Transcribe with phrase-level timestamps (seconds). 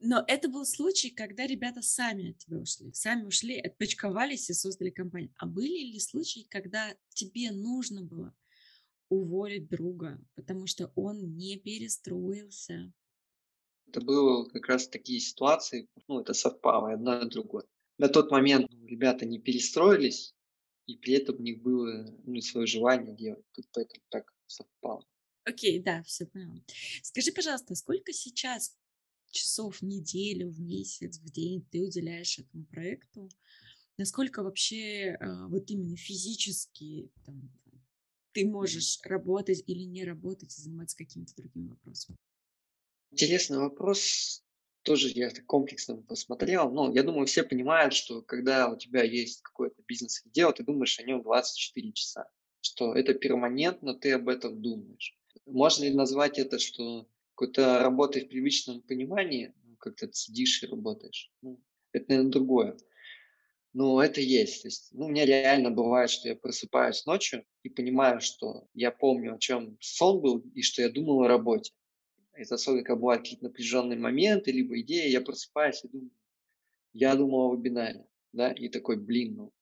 [0.00, 2.90] Но это был случай, когда ребята сами от тебя ушли.
[2.94, 5.32] Сами ушли, отпочковались и создали компанию.
[5.36, 8.34] А были ли случаи, когда тебе нужно было
[9.10, 12.92] уволить друга, потому что он не перестроился?
[13.88, 17.64] Это было как раз такие ситуации, ну, это совпало одно и другое.
[17.98, 20.34] На тот момент ну, ребята не перестроились,
[20.86, 23.44] и при этом у них было ну, свое желание делать.
[23.52, 25.04] Тут поэтому так совпало.
[25.44, 26.62] Окей, да, все поняла.
[27.02, 28.78] Скажи, пожалуйста, сколько сейчас
[29.30, 33.28] часов в неделю, в месяц, в день ты уделяешь этому проекту?
[33.98, 37.50] Насколько вообще э, вот именно физически там,
[38.32, 42.16] ты можешь работать или не работать и заниматься какими-то другими вопросами?
[43.10, 44.42] Интересный вопрос.
[44.82, 46.70] Тоже я так комплексно посмотрел.
[46.70, 50.64] Ну, я думаю, все понимают, что когда у тебя есть какой-то бизнес или дело, ты
[50.64, 52.30] думаешь о нем 24 часа.
[52.62, 55.18] Что это перманентно, ты об этом думаешь.
[55.44, 57.06] Можно ли назвать это, что
[57.40, 61.32] какой-то работой в привычном понимании, ну, как-то ты сидишь и работаешь.
[61.40, 61.58] Ну,
[61.90, 62.76] это, наверное, другое.
[63.72, 64.62] Но это есть.
[64.62, 68.90] То есть, ну, у меня реально бывает, что я просыпаюсь ночью и понимаю, что я
[68.90, 71.72] помню, о чем сон был, и что я думал о работе.
[72.34, 76.10] Это особенно, когда бывают какие-то напряженные моменты, либо идеи, я просыпаюсь и думаю,
[76.92, 79.52] я думал о вебинаре, да, и такой, блин, ну,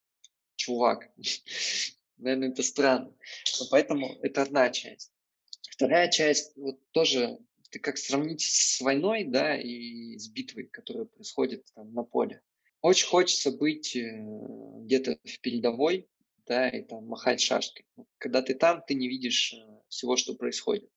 [0.56, 1.10] чувак,
[2.16, 3.14] наверное, это странно.
[3.60, 5.12] Но поэтому это одна часть.
[5.70, 7.38] Вторая часть, вот тоже
[7.70, 12.42] это как сравнить с войной, да, и с битвой, которая происходит там на поле.
[12.80, 14.24] Очень хочется быть э,
[14.84, 16.08] где-то в передовой,
[16.46, 17.84] да, и там махать шашкой.
[18.18, 20.90] Когда ты там, ты не видишь э, всего, что происходит.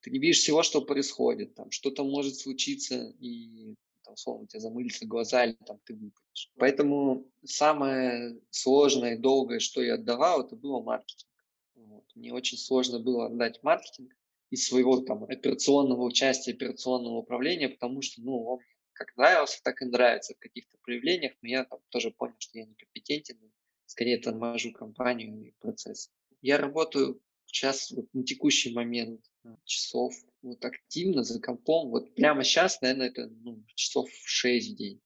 [0.00, 1.54] Ты не видишь всего, что происходит.
[1.54, 6.50] Там что-то может случиться, и там, условно, у тебя замылятся глаза, или там ты выпадешь.
[6.58, 11.30] Поэтому самое сложное и долгое, что я отдавал, это было маркетинг.
[11.76, 12.04] Вот.
[12.14, 14.14] Мне очень сложно было отдать маркетинг,
[14.50, 18.60] из своего там операционного участия, операционного управления, потому что, ну, он
[18.94, 22.64] как нравился, так и нравится в каких-то проявлениях, но я там тоже понял, что я
[22.64, 23.38] некомпетентен,
[23.86, 26.10] скорее торможу компанию и процесс.
[26.40, 32.44] Я работаю сейчас вот на текущий момент э, часов вот активно за компом, вот прямо
[32.44, 35.00] сейчас, наверное, это ну, часов 6 в день,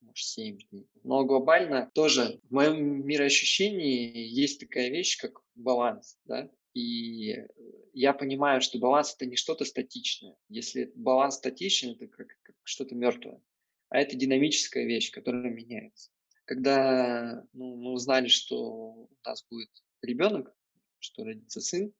[0.00, 0.88] может 7 в день.
[1.04, 7.48] Но глобально тоже в моем мироощущении есть такая вещь, как баланс, да, и э,
[7.92, 10.36] я понимаю, что баланс это не что-то статичное.
[10.48, 13.42] Если баланс статичен, это как, как что-то мертвое.
[13.88, 16.10] А это динамическая вещь, которая меняется.
[16.44, 19.70] Когда ну, мы узнали, что у нас будет
[20.02, 20.54] ребенок,
[20.98, 21.92] что родится сын,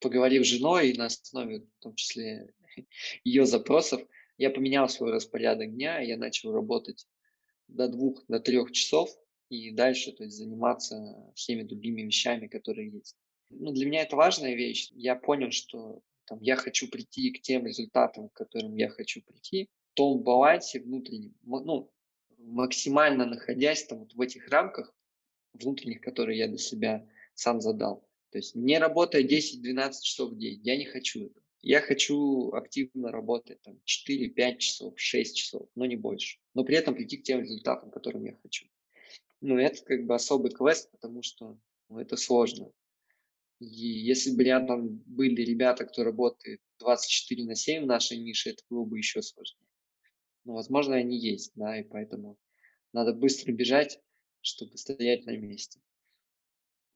[0.00, 2.52] поговорив с женой и на основе, в том числе,
[3.24, 4.02] ее запросов,
[4.36, 7.06] я поменял свой распорядок дня, я начал работать
[7.66, 9.10] до двух, до трех часов
[9.48, 13.16] и дальше то есть, заниматься всеми другими вещами, которые есть.
[13.50, 14.90] Ну, для меня это важная вещь.
[14.94, 19.68] Я понял, что там, я хочу прийти к тем результатам, к которым я хочу прийти,
[19.92, 21.90] в том балансе внутреннем, ну,
[22.38, 24.94] максимально находясь там вот в этих рамках
[25.54, 28.06] внутренних, которые я для себя сам задал.
[28.30, 31.44] То есть не работая 10-12 часов в день, я не хочу этого.
[31.60, 36.38] Я хочу активно работать там 4-5 часов, 6 часов, но не больше.
[36.54, 38.66] Но при этом прийти к тем результатам, которым я хочу.
[39.40, 41.58] Ну, это как бы особый квест, потому что
[41.88, 42.70] ну, это сложно.
[43.60, 48.62] И если бы рядом были ребята, кто работает 24 на 7 в нашей нише, это
[48.70, 49.66] было бы еще сложнее.
[50.44, 52.38] Но, возможно, они есть, да, и поэтому
[52.92, 54.00] надо быстро бежать,
[54.40, 55.80] чтобы стоять на месте.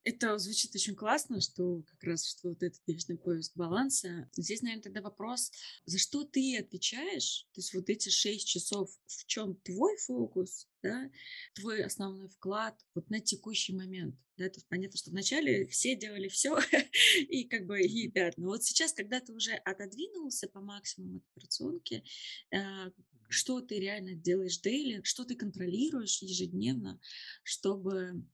[0.04, 4.28] Это звучит очень классно, что как раз что вот этот вечный поиск баланса.
[4.36, 5.52] Здесь, наверное, тогда вопрос,
[5.84, 7.46] за что ты отвечаешь?
[7.52, 11.08] То есть вот эти шесть часов, в чем твой фокус, да,
[11.54, 14.16] твой основной вклад вот на текущий момент.
[14.38, 16.58] Да, то есть понятно, что вначале все делали все,
[17.28, 21.24] и как бы, и да, но вот сейчас, когда ты уже отодвинулся по максимуму от
[21.30, 22.02] операционки,
[22.50, 22.90] э,
[23.28, 27.00] что ты реально делаешь дейли, что ты контролируешь ежедневно,
[27.44, 28.24] чтобы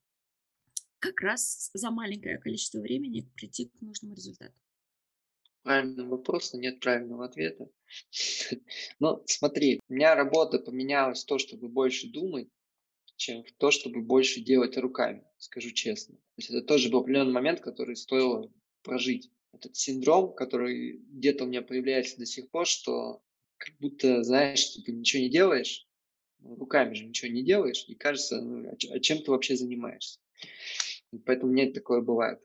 [1.00, 4.54] как раз за маленькое количество времени прийти к нужному результату?
[5.62, 7.68] Правильный вопрос, но нет правильного ответа.
[9.00, 12.48] Но смотри, у меня работа поменялась в то, чтобы больше думать,
[13.16, 16.14] чем в то, чтобы больше делать руками, скажу честно.
[16.14, 18.50] То есть это тоже был определенный момент, который стоило
[18.82, 19.30] прожить.
[19.52, 23.22] Этот синдром, который где-то у меня появляется до сих пор, что
[23.56, 25.86] как будто, знаешь, ты типа ничего не делаешь,
[26.40, 30.20] руками же ничего не делаешь, и кажется, ну, а чем ты вообще занимаешься?
[31.24, 32.40] Поэтому у меня такое бывает.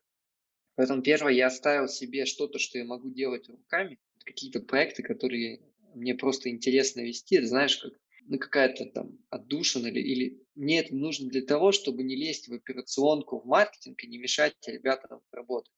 [0.76, 5.62] Поэтому первое, я оставил себе что-то, что я могу делать руками, какие-то проекты, которые
[5.94, 7.94] мне просто интересно вести, это знаешь, как
[8.26, 12.54] ну, какая-то там отдушина или, или мне это нужно для того, чтобы не лезть в
[12.54, 15.72] операционку, в маркетинг и не мешать ребятам работать.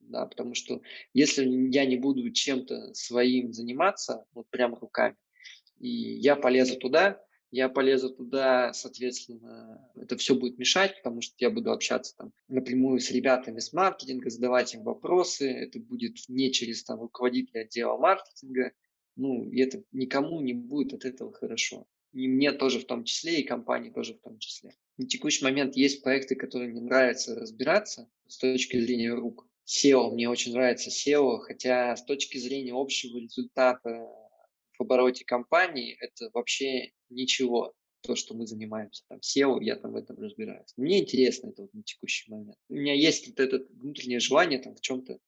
[0.00, 0.80] Да, потому что
[1.12, 5.16] если я не буду чем-то своим заниматься, вот прям руками,
[5.78, 11.50] И я полезу туда, я полезу туда, соответственно, это все будет мешать, потому что я
[11.50, 16.84] буду общаться там напрямую с ребятами с маркетинга, задавать им вопросы, это будет не через
[16.84, 18.72] там руководителя отдела маркетинга,
[19.16, 21.86] ну, и это никому не будет от этого хорошо.
[22.12, 24.74] И мне тоже в том числе, и компании тоже в том числе.
[24.96, 29.46] На текущий момент есть проекты, которые мне нравится разбираться с точки зрения рук.
[29.66, 34.08] SEO, мне очень нравится SEO, хотя с точки зрения общего результата
[34.78, 39.04] в обороте компании это вообще ничего, то, что мы занимаемся.
[39.08, 40.72] Там SEO, я там в этом разбираюсь.
[40.76, 42.56] Мне интересно это вот на текущий момент.
[42.68, 45.18] У меня есть вот это внутреннее желание там в чем-то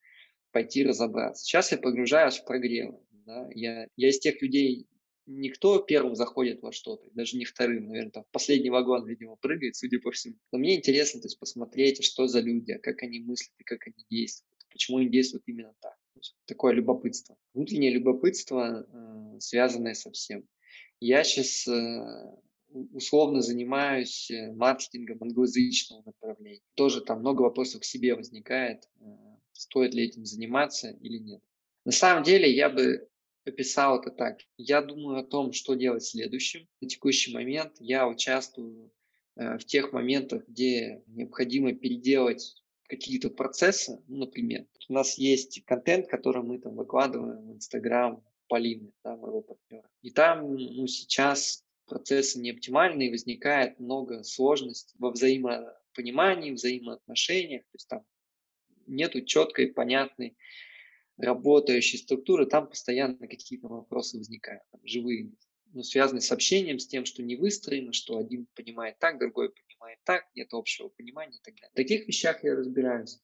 [0.53, 1.45] пойти разобраться.
[1.45, 3.01] Сейчас я погружаюсь в прогревы.
[3.27, 3.49] Да?
[3.55, 4.87] Я, я из тех людей,
[5.27, 9.77] никто первым заходит во что-то, даже не вторым, наверное, там в последний вагон, видимо, прыгает,
[9.77, 10.37] судя по всему.
[10.53, 14.05] Но мне интересно, то есть, посмотреть, что за люди, как они мыслят и как они
[14.09, 15.97] действуют, почему они действуют именно так.
[16.47, 17.37] Такое любопытство.
[17.55, 20.47] Внутреннее любопытство, э, связанное со всем.
[21.01, 22.37] Я сейчас э,
[22.93, 26.63] условно занимаюсь э, маркетингом англоязычного направления.
[26.75, 28.89] Тоже там много вопросов к себе возникает,
[29.53, 31.41] стоит ли этим заниматься или нет.
[31.85, 33.09] На самом деле я бы
[33.45, 34.41] описал это так.
[34.57, 36.69] Я думаю о том, что делать следующим.
[36.81, 38.93] На текущий момент я участвую
[39.35, 42.60] в тех моментах, где необходимо переделать
[42.91, 48.93] какие-то процессы, ну, например, у нас есть контент, который мы там выкладываем в Инстаграм Полины,
[49.05, 49.89] да, моего партнера.
[50.03, 57.75] И там ну, сейчас процессы не оптимальны, и возникает много сложностей во взаимопонимании, взаимоотношениях, то
[57.75, 58.05] есть там
[58.89, 60.37] нету четкой, понятной
[61.17, 65.31] работающей структуры, там постоянно какие-то вопросы возникают, там, живые,
[65.73, 69.99] ну, связанные с общением, с тем, что не выстроено, что один понимает так, другой понимает
[70.05, 71.71] так, нет общего понимания и так далее.
[71.73, 73.21] В таких вещах я разбираюсь.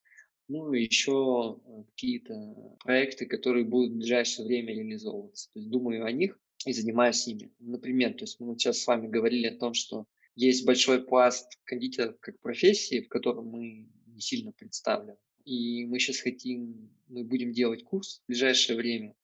[0.49, 5.53] Ну и еще э, какие-то проекты, которые будут в ближайшее время реализовываться.
[5.53, 7.53] То есть думаю о них и занимаюсь ими.
[7.59, 12.19] Например, то есть мы сейчас с вами говорили о том, что есть большой пласт кондитеров
[12.21, 15.17] как профессии, в котором мы не сильно представлены
[15.47, 19.15] и мы сейчас хотим, мы будем делать курс в ближайшее время.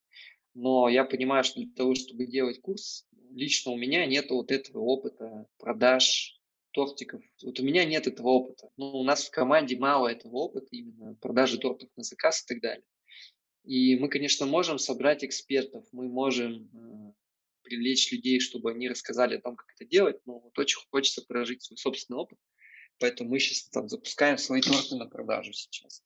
[0.55, 4.83] Но я понимаю, что для того, чтобы делать курс, лично у меня нет вот этого
[4.83, 6.41] опыта продаж
[6.73, 7.23] тортиков.
[7.43, 8.71] Вот у меня нет этого опыта.
[8.77, 12.63] Ну, у нас в команде мало этого опыта, именно продажи тортов на заказ и так
[12.63, 12.85] далее.
[13.65, 17.13] И мы, конечно, можем собрать экспертов, мы можем э,
[17.63, 21.63] привлечь людей, чтобы они рассказали о том, как это делать, но вот очень хочется прожить
[21.63, 22.39] свой собственный опыт.
[22.99, 26.03] Поэтому мы сейчас там запускаем свои торты на продажу сейчас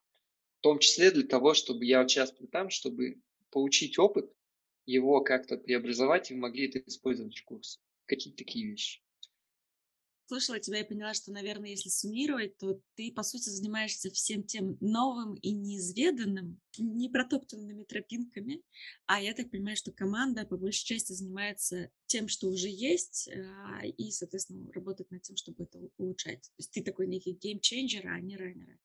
[0.66, 3.20] том числе для того, чтобы я участвовал там, чтобы
[3.52, 4.28] получить опыт,
[4.84, 7.78] его как-то преобразовать, и могли это использовать в курсе.
[8.06, 9.00] Какие-то такие вещи.
[10.28, 14.76] Слушала тебя и поняла, что, наверное, если суммировать, то ты, по сути, занимаешься всем тем
[14.80, 18.62] новым и неизведанным, не протоптанными тропинками,
[19.06, 23.86] а я так понимаю, что команда по большей части занимается тем, что уже есть, а,
[23.86, 26.42] и, соответственно, работает над тем, чтобы это улучшать.
[26.42, 28.78] То есть ты такой некий геймченджер, а не раннер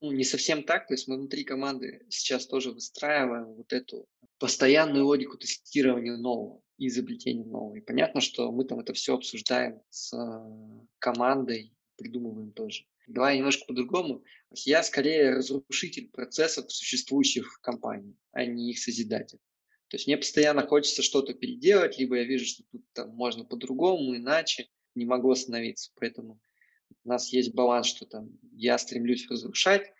[0.00, 0.86] ну, не совсем так.
[0.86, 4.06] То есть мы внутри команды сейчас тоже выстраиваем вот эту
[4.38, 7.44] постоянную логику тестирования нового и изобретения.
[7.76, 12.84] И понятно, что мы там это все обсуждаем с э, командой, придумываем тоже.
[13.06, 14.24] Давай немножко по-другому.
[14.50, 19.38] Я скорее разрушитель процессов, существующих в компании, а не их созидатель.
[19.88, 24.16] То есть мне постоянно хочется что-то переделать, либо я вижу, что тут там можно по-другому,
[24.16, 25.92] иначе, не могу остановиться.
[25.96, 26.40] Поэтому
[27.04, 29.92] у нас есть баланс, что там я стремлюсь разрушать,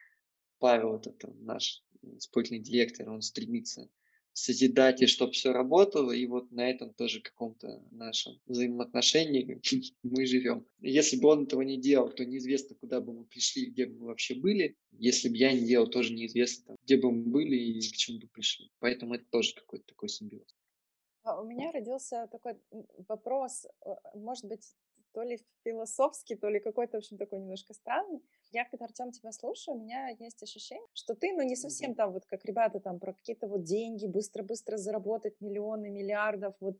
[0.58, 3.88] Павел, это там, наш исполнительный директор, он стремится
[4.34, 9.60] созидать и чтобы все работало, и вот на этом тоже каком-то нашем взаимоотношении
[10.02, 10.66] мы живем.
[10.80, 14.06] Если бы он этого не делал, то неизвестно, куда бы мы пришли, где бы мы
[14.06, 14.76] вообще были.
[14.92, 18.26] Если бы я не делал, тоже неизвестно, где бы мы были и к чему бы
[18.26, 18.70] пришли.
[18.80, 20.54] Поэтому это тоже какой-то такой симбиоз.
[21.22, 22.58] А у меня родился такой
[23.08, 24.74] вопрос, э, может быть,
[25.14, 28.20] то ли философский, то ли какой-то, в общем, такой немножко странный.
[28.50, 32.12] Я, когда, Артем, тебя слушаю, у меня есть ощущение, что ты, ну, не совсем там,
[32.12, 36.76] вот как ребята там про какие-то вот деньги, быстро-быстро заработать миллионы, миллиардов, вот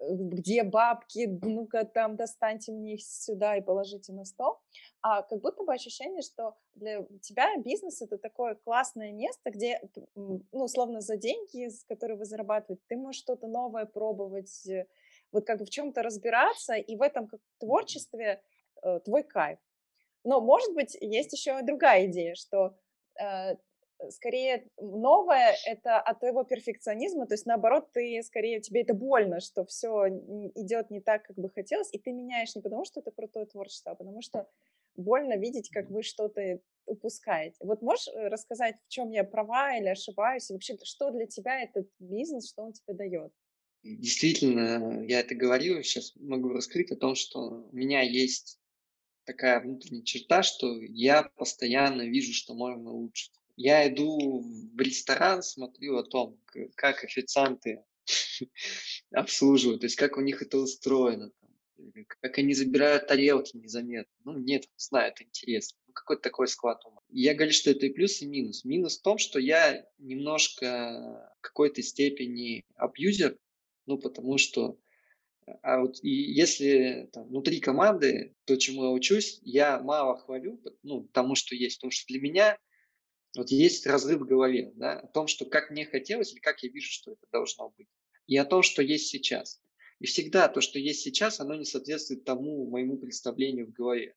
[0.00, 4.58] э, где бабки, ну-ка там достаньте мне их сюда и положите на стол.
[5.00, 9.80] А как будто бы ощущение, что для тебя бизнес это такое классное место, где,
[10.14, 14.86] ну, условно, за деньги, которые вы зарабатываете, ты можешь что-то новое пробовать, э,
[15.32, 18.42] вот как бы в чем-то разбираться, и в этом как творчестве
[18.82, 19.58] э, твой кайф.
[20.24, 22.76] Но, может быть, есть еще другая идея, что
[23.20, 23.56] э,
[24.10, 29.64] скорее новое это от твоего перфекционизма, то есть наоборот, ты скорее тебе это больно, что
[29.64, 30.08] все
[30.54, 33.92] идет не так, как бы хотелось, и ты меняешь не потому, что это крутое творчество,
[33.92, 34.48] а потому что
[34.96, 37.56] больно видеть, как вы что-то упускаете.
[37.60, 41.62] Вот можешь э, рассказать, в чем я права или ошибаюсь, и вообще, что для тебя
[41.62, 43.32] этот бизнес, что он тебе дает?
[43.82, 48.60] Действительно, я это говорил, сейчас могу раскрыть о том, что у меня есть
[49.24, 53.32] такая внутренняя черта, что я постоянно вижу, что можно улучшить.
[53.56, 56.40] Я иду в ресторан, смотрю о том,
[56.76, 57.84] как официанты
[59.12, 61.32] обслуживают, то есть как у них это устроено,
[62.20, 64.12] как они забирают тарелки незаметно.
[64.24, 65.78] Ну, нет, не знаю, это интересно.
[65.86, 67.00] Ну, какой-то такой склад ума.
[67.08, 68.64] Я говорю, что это и плюс, и минус.
[68.64, 73.36] Минус в том, что я немножко в какой-то степени абьюзер,
[73.86, 74.78] ну, потому что
[75.62, 81.08] а вот и если там, внутри команды, то, чему я учусь, я мало хвалю, ну,
[81.12, 81.78] тому, что есть.
[81.78, 82.58] Потому что для меня
[83.36, 86.70] вот есть разрыв в голове, да, о том, что как мне хотелось или как я
[86.70, 87.88] вижу, что это должно быть.
[88.26, 89.60] И о том, что есть сейчас.
[89.98, 94.14] И всегда то, что есть сейчас, оно не соответствует тому моему представлению в голове.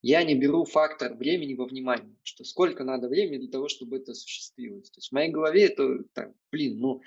[0.00, 4.12] Я не беру фактор времени во внимание, что сколько надо времени для того, чтобы это
[4.12, 4.90] осуществилось.
[4.90, 7.02] То есть в моей голове это, так, блин, ну,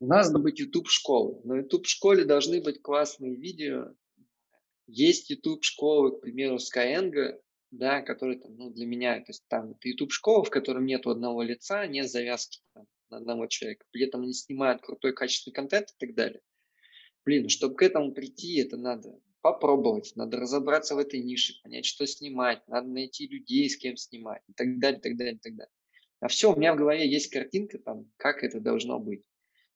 [0.00, 1.40] у нас должна быть YouTube-школа.
[1.44, 3.94] На YouTube-школе должны быть классные видео.
[4.86, 7.38] Есть YouTube-школы, к примеру, Skyeng,
[7.70, 11.42] да, который там, ну, для меня, то есть там это YouTube-школа, в котором нет одного
[11.42, 13.84] лица, нет завязки там, на одного человека.
[13.90, 16.40] При этом они снимают крутой качественный контент и так далее.
[17.24, 22.06] Блин, чтобы к этому прийти, это надо попробовать, надо разобраться в этой нише, понять, что
[22.06, 25.54] снимать, надо найти людей, с кем снимать и так далее, и так далее, и так
[25.54, 25.72] далее.
[26.20, 29.22] А все, у меня в голове есть картинка там, как это должно быть.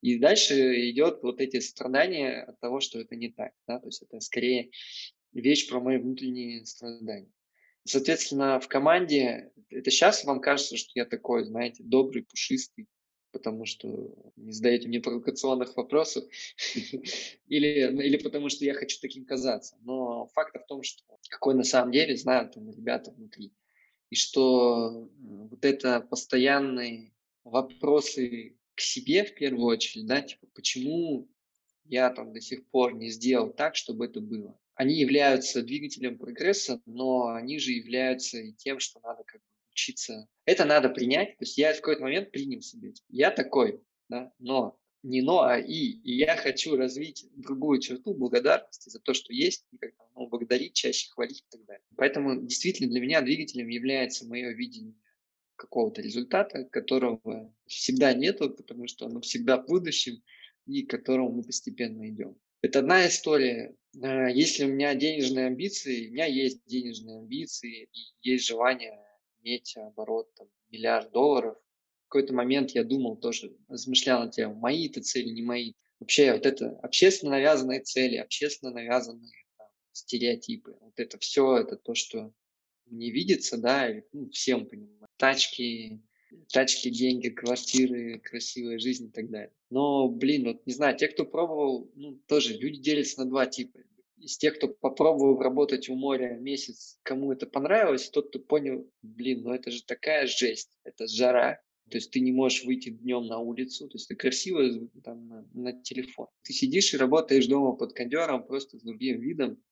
[0.05, 3.53] И дальше идет вот эти страдания от того, что это не так.
[3.67, 3.79] Да?
[3.79, 4.71] То есть это скорее
[5.33, 7.33] вещь про мои внутренние страдания.
[7.85, 12.87] Соответственно, в команде, это сейчас вам кажется, что я такой, знаете, добрый, пушистый,
[13.33, 16.25] потому что не задаете мне провокационных вопросов,
[17.49, 19.79] или, ну, или потому что я хочу таким казаться.
[19.81, 23.55] Но факт в том, что какой на самом деле знают там ребята внутри.
[24.11, 31.29] И что вот это постоянные вопросы к себе в первую очередь, да, типа, почему
[31.85, 34.59] я там до сих пор не сделал так, чтобы это было.
[34.75, 40.29] Они являются двигателем прогресса, но они же являются и тем, что надо как бы учиться.
[40.47, 41.37] Это надо принять.
[41.39, 42.93] То есть я в какой-то момент принял себе.
[43.09, 46.01] Я такой, да, но не но, а и.
[46.03, 50.73] И я хочу развить другую черту благодарности за то, что есть, и как-то ну, благодарить,
[50.73, 51.85] чаще хвалить и так далее.
[51.97, 54.95] Поэтому действительно для меня двигателем является мое видение
[55.57, 60.23] какого-то результата, которого всегда нету, потому что оно всегда в будущем,
[60.67, 62.37] и к которому мы постепенно идем.
[62.63, 63.77] Это одна история.
[64.03, 68.99] А, если у меня денежные амбиции, у меня есть денежные амбиции, и есть желание
[69.43, 71.59] иметь оборот там, миллиард долларов.
[72.07, 75.75] В какой-то момент я думал тоже, размышлял на тему, мои это цели, не мои.
[76.01, 80.77] Вообще вот это общественно навязанные цели, общественно навязанные там, стереотипы.
[80.81, 82.33] Вот это все, это то, что
[82.87, 85.07] мне видится, да, и, ну, всем понимаем.
[85.17, 86.03] Тачки,
[86.53, 89.53] тачки, деньги, квартиры, красивая жизнь и так далее.
[89.71, 93.81] Но, блин, вот не знаю, те, кто пробовал, ну, тоже люди делятся на два типа.
[94.19, 99.43] Из тех, кто попробовал работать у моря месяц, кому это понравилось, тот, кто понял, блин,
[99.43, 101.61] ну это же такая жесть, это жара,
[101.91, 105.47] то есть ты не можешь выйти днем на улицу, то есть ты красиво там на,
[105.53, 106.29] на телефон.
[106.43, 109.63] Ты сидишь и работаешь дома под кондером просто с другим видом,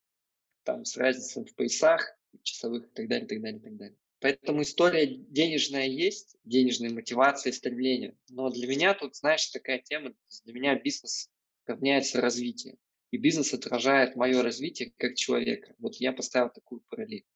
[0.64, 3.96] там с разницей в поясах, часовых и так далее, и так далее, и так далее.
[4.20, 8.16] Поэтому история денежная есть, денежная мотивация, стремление.
[8.30, 11.28] Но для меня тут, знаешь, такая тема, для меня бизнес
[11.66, 12.78] равняется развитию.
[13.10, 15.74] И бизнес отражает мое развитие как человека.
[15.78, 17.26] Вот я поставил такую параллель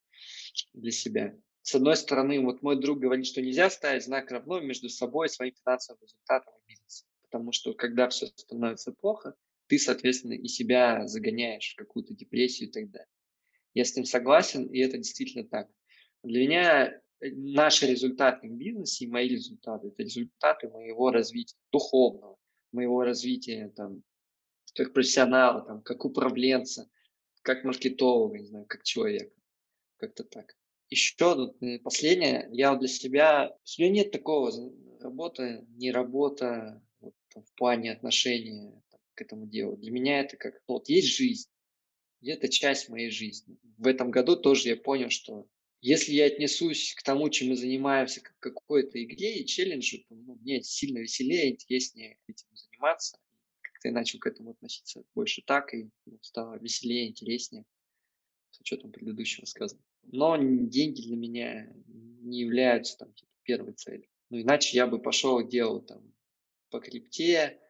[0.73, 1.37] для себя.
[1.63, 5.31] С одной стороны, вот мой друг говорит, что нельзя ставить знак равно между собой и
[5.31, 7.09] своим финансовым результатом и бизнесом.
[7.23, 9.35] Потому что когда все становится плохо,
[9.67, 13.09] ты, соответственно, и себя загоняешь в какую-то депрессию и так далее.
[13.77, 15.69] Я с ним согласен, и это действительно так.
[16.23, 22.39] Для меня э, наши результаты в бизнесе и мои результаты– это результаты моего развития духовного,
[22.73, 24.03] моего развития там,
[24.75, 26.89] как профессионала, там, как управленца,
[27.43, 29.35] как маркетолога, не знаю, как человека.
[29.99, 30.57] Как-то так.
[30.89, 31.15] Еще
[31.61, 32.49] э, последнее.
[32.53, 33.55] Я для себя...
[33.79, 34.51] У меня нет такого
[35.01, 39.77] работа, не работа вот, в плане отношения там, к этому делу.
[39.77, 40.55] Для меня это как...
[40.67, 41.51] Ну, вот есть жизнь,
[42.27, 43.57] и это часть моей жизни.
[43.79, 45.47] В этом году тоже я понял, что
[45.81, 50.35] если я отнесусь к тому, чем мы занимаемся, как какой-то игре и челленджу, то ну,
[50.41, 53.17] мне сильно веселее, интереснее этим заниматься.
[53.61, 57.65] Как-то я начал к этому относиться больше так, и ну, стало веселее, интереснее
[58.51, 59.87] с учетом предыдущего сказанного.
[60.03, 64.09] Но деньги для меня не являются там типа, первой целью.
[64.31, 66.13] Ну, иначе я бы пошел и делал там
[66.71, 67.61] по крипте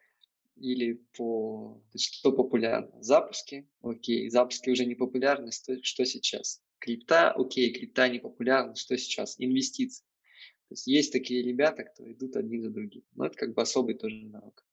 [0.56, 1.82] или по...
[1.96, 3.02] Что популярно?
[3.02, 3.68] Запуски.
[3.82, 5.52] Окей, запуски уже не популярны.
[5.52, 6.62] Что, что сейчас?
[6.78, 9.36] Крипта, окей, крипта не популярна, что сейчас?
[9.38, 10.04] Инвестиции.
[10.68, 13.04] То есть есть такие ребята, кто идут одни за другим.
[13.14, 14.66] Но это как бы особый тоже навык.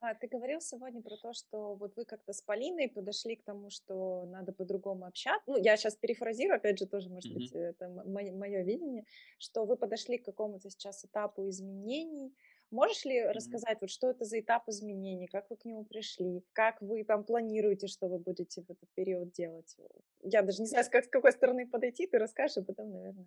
[0.00, 3.68] А, ты говорил сегодня про то, что вот вы как-то с Полиной подошли к тому,
[3.70, 5.42] что надо по-другому общаться.
[5.48, 7.34] Ну, я сейчас перефразирую, опять же, тоже, может mm-hmm.
[7.34, 9.04] быть, это мое видение,
[9.38, 12.32] что вы подошли к какому-то сейчас этапу изменений.
[12.70, 13.32] Можешь ли mm-hmm.
[13.32, 17.24] рассказать, вот что это за этап изменений, как вы к нему пришли, как вы там
[17.24, 19.76] планируете, что вы будете в этот период делать?
[20.22, 23.26] Я даже не знаю, как, с какой стороны подойти, ты расскажешь, а потом, наверное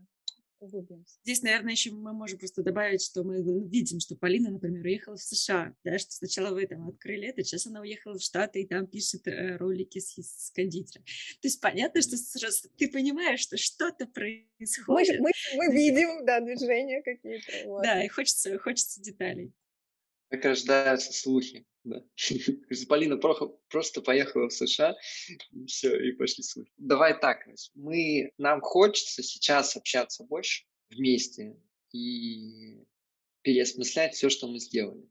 [0.61, 1.19] углубимся.
[1.23, 5.21] Здесь, наверное, еще мы можем просто добавить, что мы видим, что Полина, например, уехала в
[5.21, 8.87] США, да, что сначала вы там открыли это, сейчас она уехала в Штаты и там
[8.87, 11.03] пишет э, ролики с, с кондитером.
[11.41, 15.19] То есть понятно, что сразу ты понимаешь, что что-то происходит.
[15.19, 17.67] Мы, мы, мы видим, да, движения какие-то.
[17.67, 17.83] Вот.
[17.83, 19.53] Да, и хочется, хочется деталей.
[20.31, 21.65] Как рождаются слухи.
[21.83, 22.03] Да.
[22.87, 24.95] Полина просто поехала в США,
[25.51, 26.71] и все, и пошли слухи.
[26.77, 27.45] Давай так,
[27.75, 31.57] мы, нам хочется сейчас общаться больше вместе
[31.91, 32.85] и
[33.41, 35.09] переосмыслять все, что мы сделали.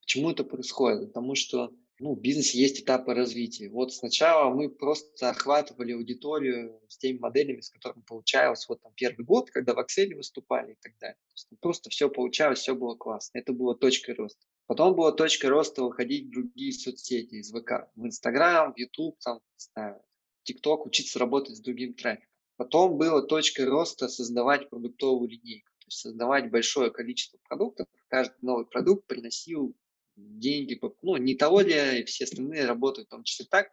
[0.00, 1.12] Почему это происходит?
[1.12, 3.68] Потому что ну, в бизнесе есть этапы развития.
[3.68, 9.24] Вот сначала мы просто охватывали аудиторию с теми моделями, с которыми получалось вот там первый
[9.24, 11.16] год, когда в Excel выступали и так далее.
[11.16, 13.38] То есть, просто все получалось, все было классно.
[13.38, 14.46] Это была точка роста.
[14.68, 19.40] Потом была точка роста выходить в другие соцсети из ВК, в Инстаграм, в Ютуб, там,
[19.56, 20.02] в
[20.42, 22.28] ТикТок, учиться работать с другим трафиком.
[22.58, 27.86] Потом была точка роста создавать продуктовую линейку, то есть создавать большое количество продуктов.
[28.08, 29.74] Каждый новый продукт приносил
[30.16, 33.70] деньги, ну, не того ли все остальные работают в том числе так,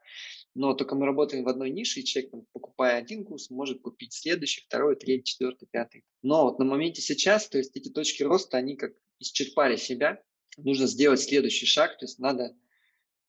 [0.53, 4.61] но только мы работаем в одной нише, и человек, покупая один курс, может купить следующий,
[4.61, 6.05] второй, третий, четвертый, пятый.
[6.21, 10.23] Но вот на моменте сейчас, то есть эти точки роста, они как исчерпали себя,
[10.57, 12.55] нужно сделать следующий шаг, то есть надо,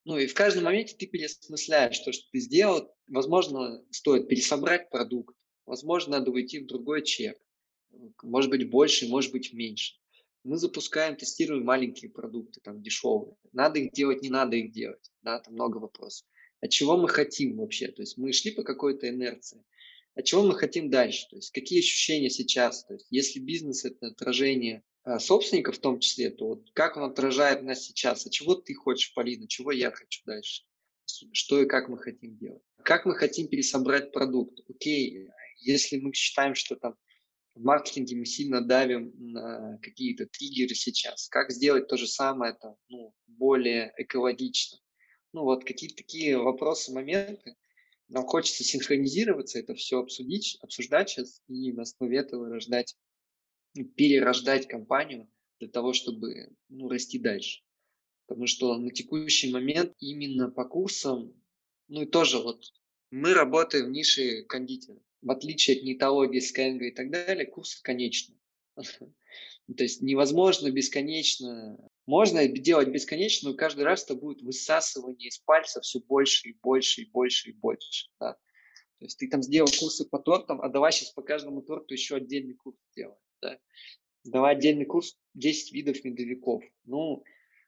[0.04, 5.36] ну и в каждом моменте ты переосмысляешь то, что ты сделал, возможно, стоит пересобрать продукт,
[5.64, 7.38] возможно, надо уйти в другой чек,
[8.22, 9.94] может быть больше, может быть меньше.
[10.44, 13.34] Мы запускаем, тестируем маленькие продукты, там дешевые.
[13.52, 16.26] Надо их делать, не надо их делать, да, там много вопросов.
[16.60, 17.88] От чего мы хотим вообще?
[17.88, 19.64] То есть мы шли по какой-то инерции.
[20.14, 21.26] От чего мы хотим дальше?
[21.28, 22.84] То есть какие ощущения сейчас?
[22.84, 27.04] То есть если бизнес– это отражение а, собственника в том числе, то вот как он
[27.04, 30.64] отражает нас сейчас, а чего ты хочешь, Полина, чего я хочу дальше,
[31.04, 32.62] что и как мы хотим делать.
[32.82, 34.60] Как мы хотим пересобрать продукт.
[34.68, 36.96] Окей, если мы считаем, что там
[37.54, 42.76] в маркетинге мы сильно давим на какие-то триггеры сейчас, как сделать то же самое там,
[42.88, 44.78] ну, более экологично.
[45.32, 47.56] Ну вот какие-то такие вопросы, моменты.
[48.08, 52.94] Нам хочется синхронизироваться, это все обсудить, обсуждать сейчас и на основе этого рождать
[53.84, 57.62] перерождать компанию для того, чтобы ну, расти дальше.
[58.26, 61.32] Потому что на текущий момент именно по курсам,
[61.88, 62.60] ну и тоже вот
[63.10, 65.00] мы работаем в нише кондитера.
[65.22, 68.36] В отличие от нетологии, скэнга и так далее, курсы конечны.
[68.76, 71.78] То есть невозможно бесконечно.
[72.06, 77.02] Можно делать бесконечно, но каждый раз это будет высасывание из пальца все больше и больше
[77.02, 78.08] и больше и больше.
[78.20, 78.34] Да?
[78.98, 82.16] То есть ты там сделал курсы по тортам, а давай сейчас по каждому торту еще
[82.16, 83.58] отдельный курс сделаем да,
[84.24, 86.62] давай отдельный курс 10 видов медовиков.
[86.84, 87.22] Ну,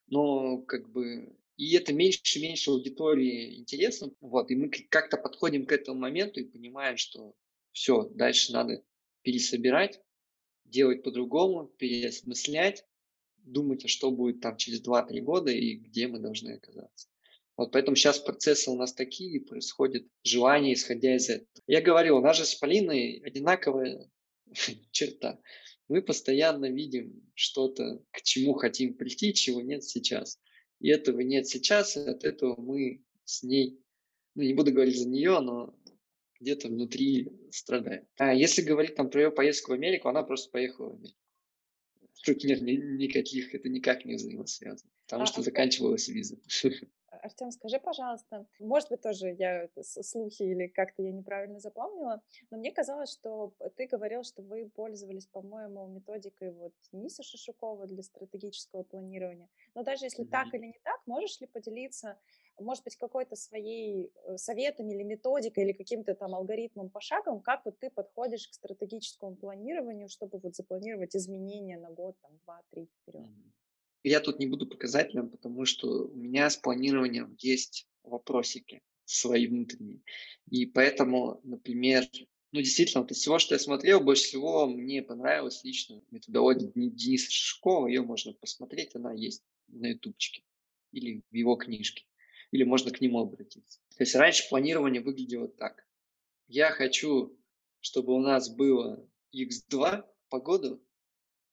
[0.06, 4.10] ну, как бы, и это меньше и меньше аудитории интересно.
[4.20, 7.34] Вот, и мы как-то подходим к этому моменту и понимаем, что
[7.72, 8.82] все, дальше надо
[9.22, 10.00] пересобирать,
[10.64, 12.84] делать по-другому, переосмыслять,
[13.36, 17.08] думать, а что будет там через 2-3 года и где мы должны оказаться.
[17.56, 21.48] Вот поэтому сейчас процессы у нас такие, происходит желание, исходя из этого.
[21.66, 24.08] Я говорил, у нас же с Полиной одинаковая
[24.90, 25.40] черта.
[25.88, 30.38] Мы постоянно видим что-то, к чему хотим прийти, чего нет сейчас.
[30.80, 33.80] И этого нет сейчас, и от этого мы с ней,
[34.34, 35.74] ну не буду говорить за нее, но
[36.40, 38.06] где-то внутри страдаем.
[38.16, 41.18] А если говорить там про ее поездку в Америку, она просто поехала в Америку.
[42.24, 46.36] Тут нет ни, никаких, это никак не взаимосвязано, потому а, что заканчивалась виза.
[47.22, 52.72] Артем, скажи, пожалуйста, может быть, тоже я слухи или как-то я неправильно запомнила, но мне
[52.72, 59.48] казалось, что ты говорил, что вы пользовались, по-моему, методикой вот Ниса Шишукова для стратегического планирования.
[59.74, 60.30] Но даже если mm-hmm.
[60.30, 62.18] так или не так, можешь ли поделиться,
[62.58, 67.78] может быть, какой-то своей э, советами или методикой или каким-то там алгоритмом пошаговым, как вот
[67.78, 73.26] ты подходишь к стратегическому планированию, чтобы вот запланировать изменения на год, там, два, три вперед?
[73.26, 73.57] Mm-hmm.
[74.02, 80.00] Я тут не буду показателем, потому что у меня с планированием есть вопросики свои внутренние.
[80.50, 82.06] И поэтому, например,
[82.52, 87.30] ну, действительно, вот из всего, что я смотрел, больше всего мне понравилась лично методология Дениса
[87.30, 87.88] Шишкова.
[87.88, 90.42] Ее можно посмотреть, она есть на ютубчике
[90.92, 92.04] или в его книжке.
[92.50, 93.80] Или можно к нему обратиться.
[93.96, 95.86] То есть раньше планирование выглядело так.
[96.46, 97.38] Я хочу,
[97.80, 100.82] чтобы у нас было x2 по году,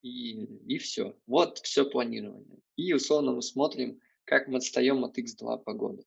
[0.06, 1.18] и, и все.
[1.26, 2.60] Вот все планирование.
[2.76, 6.06] И условно мы смотрим, как мы отстаем от X2 по году.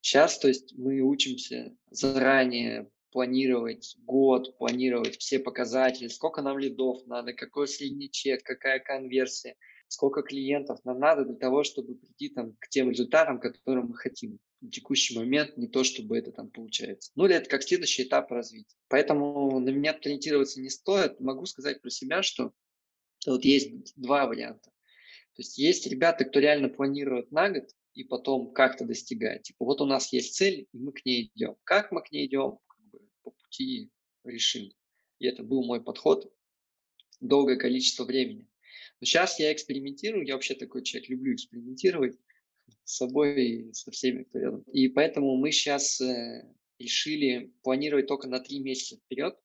[0.00, 7.32] Сейчас, то есть мы учимся заранее планировать год, планировать все показатели, сколько нам лидов надо,
[7.32, 12.68] какой средний чек, какая конверсия, сколько клиентов нам надо для того, чтобы прийти там, к
[12.68, 14.38] тем результатам, которые мы хотим.
[14.60, 17.12] В текущий момент не то, чтобы это там получается.
[17.14, 18.76] Ну или это как следующий этап развития.
[18.88, 21.20] Поэтому на меня ориентироваться не стоит.
[21.20, 22.52] Могу сказать про себя, что
[23.26, 24.70] вот есть два варианта.
[25.34, 29.42] То есть есть ребята, кто реально планирует на год и потом как-то достигает.
[29.42, 31.56] Типа вот у нас есть цель, и мы к ней идем.
[31.64, 32.58] Как мы к ней идем?
[32.66, 33.90] Как бы по пути
[34.24, 34.70] решим.
[35.18, 36.32] И это был мой подход
[37.20, 38.48] долгое количество времени.
[39.00, 42.18] Но сейчас я экспериментирую, я вообще такой человек, люблю экспериментировать
[42.84, 44.62] с собой и со всеми, кто рядом.
[44.72, 46.46] И поэтому мы сейчас э,
[46.78, 49.38] решили планировать только на три месяца вперед,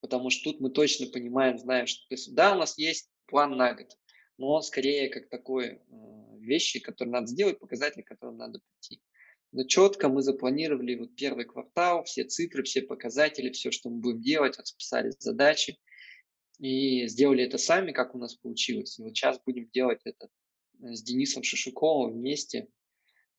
[0.00, 3.56] потому что тут мы точно понимаем, знаем, что то есть, да, у нас есть план
[3.56, 3.96] на год,
[4.38, 5.80] но он скорее как такой э,
[6.38, 9.02] вещи, которые надо сделать, показатели, к которым надо прийти.
[9.52, 14.22] Но четко мы запланировали вот первый квартал, все цифры, все показатели, все, что мы будем
[14.22, 15.78] делать, расписали задачи
[16.58, 18.98] и сделали это сами, как у нас получилось.
[18.98, 20.28] И вот сейчас будем делать это
[20.80, 22.68] э, с Денисом Шишуковым вместе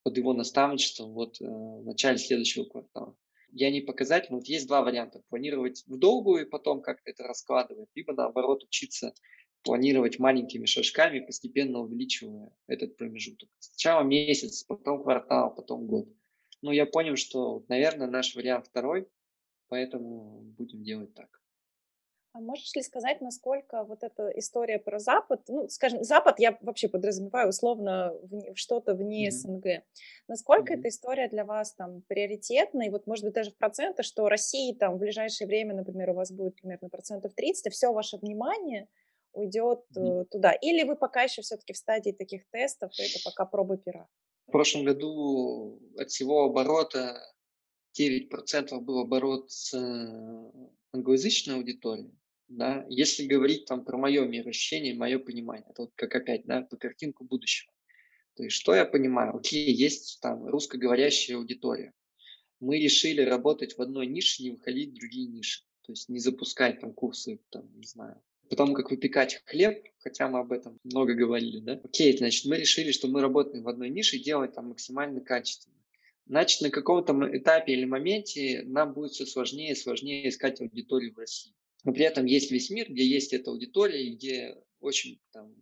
[0.04, 3.15] под его наставничеством вот э, в начале следующего квартала.
[3.52, 5.22] Я не показатель, вот есть два варианта.
[5.30, 9.14] Планировать в долгую и потом как-то это раскладывать, либо наоборот учиться
[9.64, 13.50] планировать маленькими шажками, постепенно увеличивая этот промежуток.
[13.60, 16.08] Сначала месяц, потом квартал, потом год.
[16.62, 19.08] Но я понял, что, наверное, наш вариант второй,
[19.68, 21.40] поэтому будем делать так.
[22.34, 26.88] А можешь ли сказать, насколько вот эта история про Запад, ну, скажем, Запад я вообще
[26.88, 29.32] подразумеваю условно в, что-то вне mm-hmm.
[29.32, 29.65] СНГ,
[30.30, 30.80] насколько mm-hmm.
[30.80, 34.74] эта история для вас там приоритетна, и вот может быть даже в процентах, что России
[34.74, 38.88] там в ближайшее время, например, у вас будет примерно процентов 30, и все ваше внимание
[39.34, 40.26] уйдет mm-hmm.
[40.26, 44.08] туда, или вы пока еще все-таки в стадии таких тестов, это пока пробы пера?
[44.48, 47.17] В прошлом году от всего оборота
[48.00, 50.52] 9% был оборот с э,
[50.94, 52.12] англоязычной аудиторией,
[52.52, 56.76] да, если говорить там про мое мироощущение, мое понимание, это вот как опять, да, по
[56.76, 57.72] картинку будущего.
[58.36, 59.36] То есть что я понимаю?
[59.36, 61.94] Окей, есть там русскоговорящая аудитория.
[62.60, 65.64] Мы решили работать в одной нише, не выходить в другие ниши.
[65.84, 70.40] То есть не запускать там курсы, там, не знаю, потом как выпекать хлеб, хотя мы
[70.40, 71.80] об этом много говорили, да.
[71.84, 75.76] Окей, значит, мы решили, что мы работаем в одной нише и делаем там максимально качественно.
[76.28, 81.18] Значит, на каком-то этапе или моменте нам будет все сложнее и сложнее искать аудиторию в
[81.18, 81.54] России.
[81.84, 85.56] Но при этом есть весь мир, где есть эта аудитория, где очень там,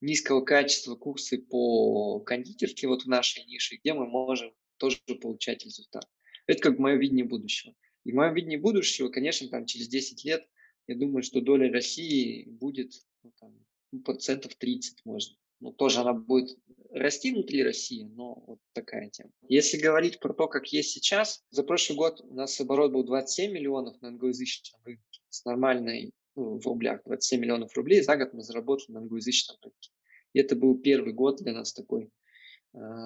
[0.00, 6.08] низкого качества курсы по кондитерке вот в нашей нише, где мы можем тоже получать результат.
[6.46, 7.74] Это как мое видение будущего.
[8.04, 10.46] И мое видение будущего, конечно, там через 10 лет,
[10.86, 13.54] я думаю, что доля России будет ну, там,
[13.92, 15.36] ну, процентов 30, может.
[15.60, 16.58] Ну, тоже она будет
[16.90, 19.30] расти внутри России, но вот такая тема.
[19.48, 23.52] Если говорить про то, как есть сейчас, за прошлый год у нас оборот был 27
[23.52, 28.42] миллионов на англоязычном рынке с нормальной, ну, в рублях, 27 миллионов рублей за год мы
[28.42, 29.90] заработали на англоязычном рынке.
[30.32, 32.08] И это был первый год для нас такой э,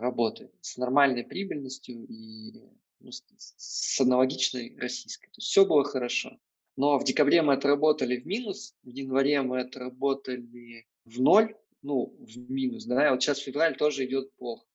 [0.00, 2.52] работы с нормальной прибыльностью и
[3.00, 3.22] ну, с,
[3.56, 5.26] с аналогичной российской.
[5.26, 6.38] То есть все было хорошо.
[6.76, 12.50] Но в декабре мы отработали в минус, в январе мы отработали в ноль, ну, в
[12.50, 14.66] минус, да, вот сейчас февраль тоже идет плохо.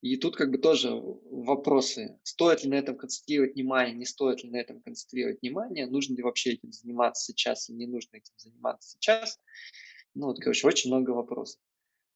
[0.00, 4.50] И тут как бы тоже вопросы, стоит ли на этом концентрировать внимание, не стоит ли
[4.50, 8.90] на этом концентрировать внимание, нужно ли вообще этим заниматься сейчас или не нужно этим заниматься
[8.90, 9.40] сейчас.
[10.14, 11.60] Ну, вот, короче, очень много вопросов.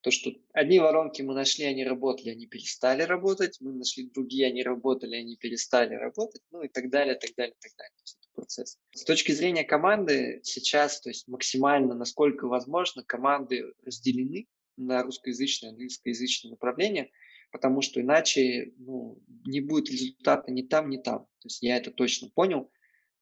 [0.00, 4.62] То, что одни воронки мы нашли, они работали, они перестали работать, мы нашли другие, они
[4.62, 7.94] работали, они перестали работать, ну и так далее, так далее, так далее.
[7.96, 8.78] То есть это процесс.
[8.92, 16.50] С точки зрения команды сейчас, то есть максимально, насколько возможно, команды разделены на русскоязычное английскоязычное
[16.50, 17.10] направление,
[17.52, 21.20] потому что иначе ну, не будет результата ни там, ни там.
[21.40, 22.70] То есть я это точно понял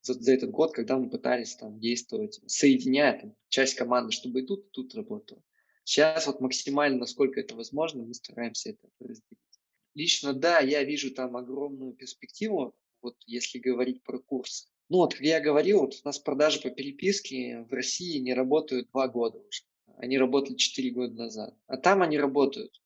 [0.00, 4.46] за, за этот год, когда мы пытались там действовать, соединяя там, часть команды, чтобы и
[4.46, 5.42] тут, и тут работало.
[5.84, 9.38] Сейчас вот максимально, насколько это возможно, мы стараемся это разделить.
[9.94, 14.68] Лично, да, я вижу там огромную перспективу, вот если говорить про курсы.
[14.88, 18.90] Ну вот, как я говорил, вот у нас продажи по переписке в России не работают
[18.90, 19.62] два года уже.
[19.96, 21.54] Они работали четыре года назад.
[21.66, 22.80] А там они работают.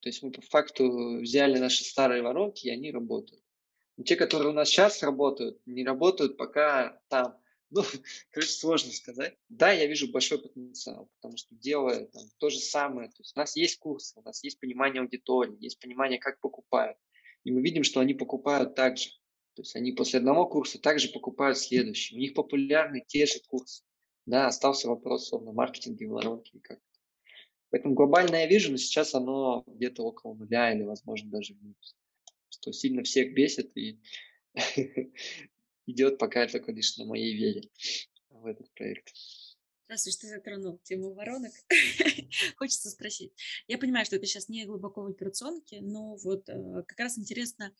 [0.00, 3.42] То есть мы по факту взяли наши старые воронки, и они работают.
[3.96, 7.36] Но те, которые у нас сейчас работают, не работают пока там.
[7.70, 7.82] Ну,
[8.30, 9.36] короче, сложно сказать.
[9.50, 13.38] Да, я вижу большой потенциал, потому что делая там то же самое, то есть у
[13.38, 16.96] нас есть курсы, у нас есть понимание аудитории, есть понимание, как покупают.
[17.44, 19.10] И мы видим, что они покупают так же.
[19.52, 22.16] То есть они после одного курса также покупают следующий.
[22.16, 23.82] У них популярны те же курсы.
[24.24, 26.78] Да, остался вопрос, на маркетинге, воронке и как
[27.70, 31.96] Поэтому глобально я вижу, но сейчас оно где-то около нуля или, возможно, даже в минус.
[32.48, 34.00] Что сильно всех бесит и
[35.86, 37.68] идет пока только лишь на моей вере
[38.30, 39.12] в этот проект.
[39.88, 41.52] Раз уж ты затронул тему воронок,
[42.56, 43.32] хочется спросить.
[43.68, 47.74] Я понимаю, что это сейчас не глубоко в операционке, но вот э, как раз интересно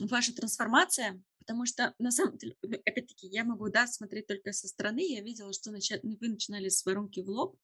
[0.00, 5.00] ваша трансформация, потому что на самом деле, опять-таки, я могу, да, смотреть только со стороны.
[5.00, 7.56] Я видела, что начали, вы начинали с воронки в лоб,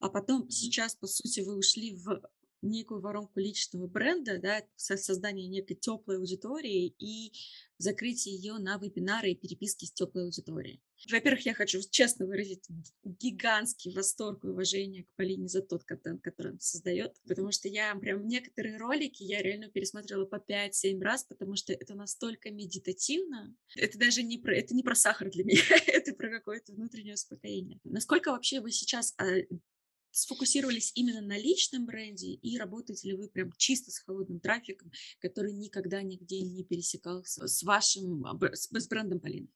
[0.00, 2.22] а потом сейчас, по сути, вы ушли в
[2.62, 7.32] некую воронку личного бренда, да, создание некой теплой аудитории и
[7.78, 10.82] закрытие ее на вебинары и переписки с теплой аудиторией.
[11.10, 12.64] Во-первых, я хочу честно выразить
[13.04, 17.94] гигантский восторг и уважение к Полине за тот контент, который она создает, потому что я
[17.94, 23.54] прям некоторые ролики я реально пересмотрела по 5-7 раз, потому что это настолько медитативно.
[23.76, 27.78] Это даже не про, это не про сахар для меня, это про какое-то внутреннее успокоение.
[27.84, 29.24] Насколько вообще вы сейчас а,
[30.10, 34.90] сфокусировались именно на личном бренде и работаете ли вы прям чисто с холодным трафиком,
[35.20, 39.48] который никогда нигде не пересекался с вашим, с, с брендом Полины?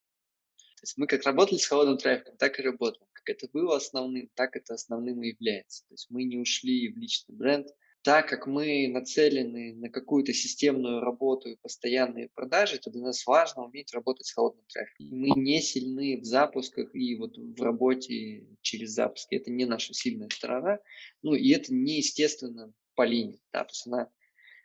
[0.82, 3.06] То есть мы как работали с холодным трафиком, так и работаем.
[3.12, 5.84] Как это было основным, так это основным и является.
[5.86, 7.68] То есть мы не ушли в личный бренд,
[8.02, 13.64] так как мы нацелены на какую-то системную работу и постоянные продажи, то для нас важно
[13.64, 15.06] уметь работать с холодным трафиком.
[15.06, 19.36] Мы не сильны в запусках и вот в работе через запуски.
[19.36, 20.80] Это не наша сильная сторона.
[21.22, 23.40] Ну и это неестественно по линии.
[23.52, 24.10] Да, то есть она,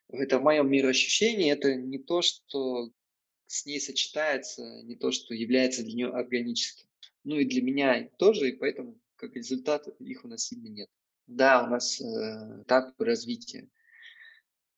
[0.10, 2.92] это в моем мироощущении, это не то, что
[3.46, 6.88] с ней сочетается, не то, что является для нее органическим.
[7.24, 10.90] Ну и для меня тоже, и поэтому как результат их у нас сильно нет.
[11.28, 13.70] Да, у нас э, этап развития.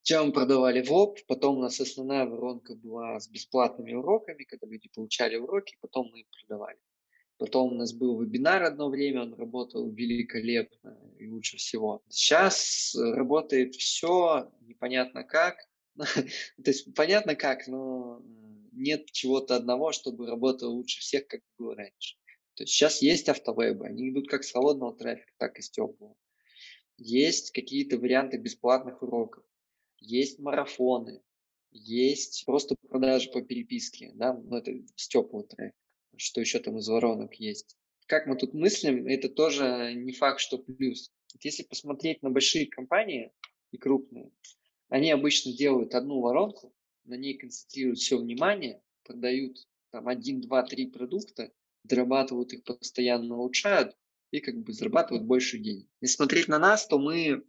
[0.01, 4.65] Сначала мы продавали в лоб, потом у нас основная воронка была с бесплатными уроками, когда
[4.65, 6.79] люди получали уроки, потом мы их продавали.
[7.37, 12.01] Потом у нас был вебинар одно время, он работал великолепно и лучше всего.
[12.09, 15.57] Сейчас работает все, непонятно как.
[15.95, 16.15] То
[16.65, 18.23] есть понятно как, но
[18.71, 22.17] нет чего-то одного, чтобы работало лучше всех, как было раньше.
[22.55, 26.15] То есть сейчас есть автовебы, они идут как с холодного трафика, так и с теплого.
[27.01, 29.45] Есть какие-то варианты бесплатных уроков,
[29.99, 31.21] есть марафоны,
[31.71, 35.73] есть просто продажи по переписке, да, ну это с теплого трека.
[36.17, 37.77] Что еще там из воронок есть?
[38.05, 41.09] Как мы тут мыслим, это тоже не факт, что плюс.
[41.33, 43.31] Вот если посмотреть на большие компании
[43.71, 44.33] и крупные,
[44.89, 49.57] они обычно делают одну воронку, на ней концентрируют все внимание, продают
[49.91, 51.53] там один, два, три продукта,
[51.85, 53.95] дорабатывают их постоянно, улучшают,
[54.31, 55.87] и как бы зарабатывают больше денег.
[56.01, 57.43] Если смотреть на нас, то мы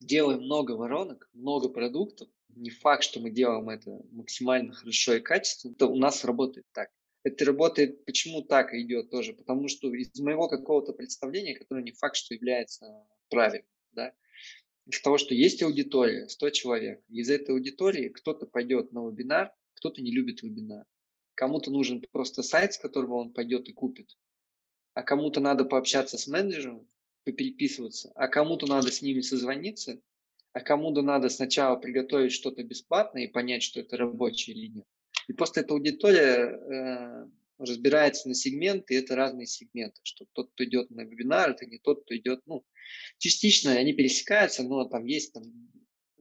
[0.00, 2.28] делаем много воронок, много продуктов.
[2.48, 5.72] Не факт, что мы делаем это максимально хорошо и качественно.
[5.72, 6.90] Это у нас работает так.
[7.24, 9.32] Это работает, почему так идет тоже?
[9.32, 14.12] Потому что из моего какого-то представления, которое не факт, что является правильным, да,
[14.86, 17.02] из того, что есть аудитория, 100 человек.
[17.08, 20.84] Из этой аудитории кто-то пойдет на вебинар, кто-то не любит вебинар.
[21.34, 24.16] Кому-то нужен просто сайт, с которого он пойдет и купит
[24.94, 26.86] а кому-то надо пообщаться с менеджером,
[27.24, 30.00] попереписываться, а кому-то надо с ними созвониться,
[30.52, 34.86] а кому-то надо сначала приготовить что-то бесплатное и понять, что это рабочая или нет.
[35.28, 37.26] И просто эта аудитория э,
[37.58, 41.78] разбирается на сегменты, и это разные сегменты, что тот, кто идет на вебинар, это не
[41.78, 42.64] тот, кто идет, ну,
[43.18, 45.44] частично они пересекаются, но там есть там,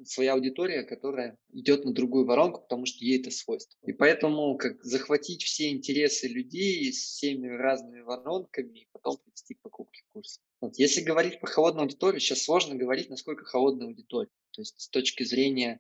[0.06, 3.78] своя аудитория, которая идет на другую воронку, потому что ей это свойство.
[3.86, 9.62] И поэтому как захватить все интересы людей с всеми разными воронками и потом привести к
[9.62, 10.40] покупке курса.
[10.62, 10.78] Вот.
[10.78, 14.32] Если говорить про холодную аудиторию, сейчас сложно говорить, насколько холодная аудитория.
[14.52, 15.80] То есть с точки зрения,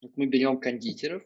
[0.00, 1.22] вот мы берем кондитеров,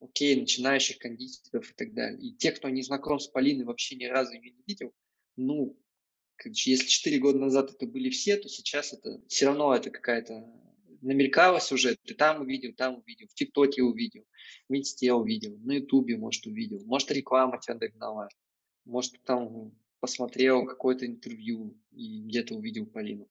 [0.00, 2.20] окей, начинающих кондитеров и так далее.
[2.20, 4.92] И те, кто не знаком с Полиной, вообще ни разу ее не видел,
[5.36, 5.78] ну,
[6.44, 10.44] если 4 года назад это были все, то сейчас это все равно это какая-то
[11.04, 14.24] намелькалось уже, ты там увидел, там увидел, в ТикТоке увидел,
[14.68, 18.28] в Инсте увидел, на Ютубе, может, увидел, может, реклама тебя догнала,
[18.84, 23.28] может, там посмотрел какое-то интервью и где-то увидел Полину.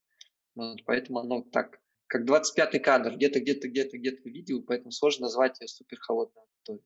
[0.55, 5.59] Вот, поэтому оно так, как 25-й кадр, где-то, где-то, где-то, где-то видел, поэтому сложно назвать
[5.59, 6.86] ее супер холодной аудиторией.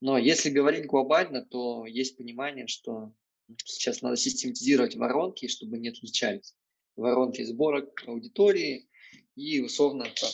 [0.00, 3.12] Но если говорить глобально, то есть понимание, что
[3.64, 6.54] сейчас надо систематизировать воронки, чтобы не отличались.
[6.96, 8.88] Воронки сборок аудитории,
[9.34, 10.30] и условно там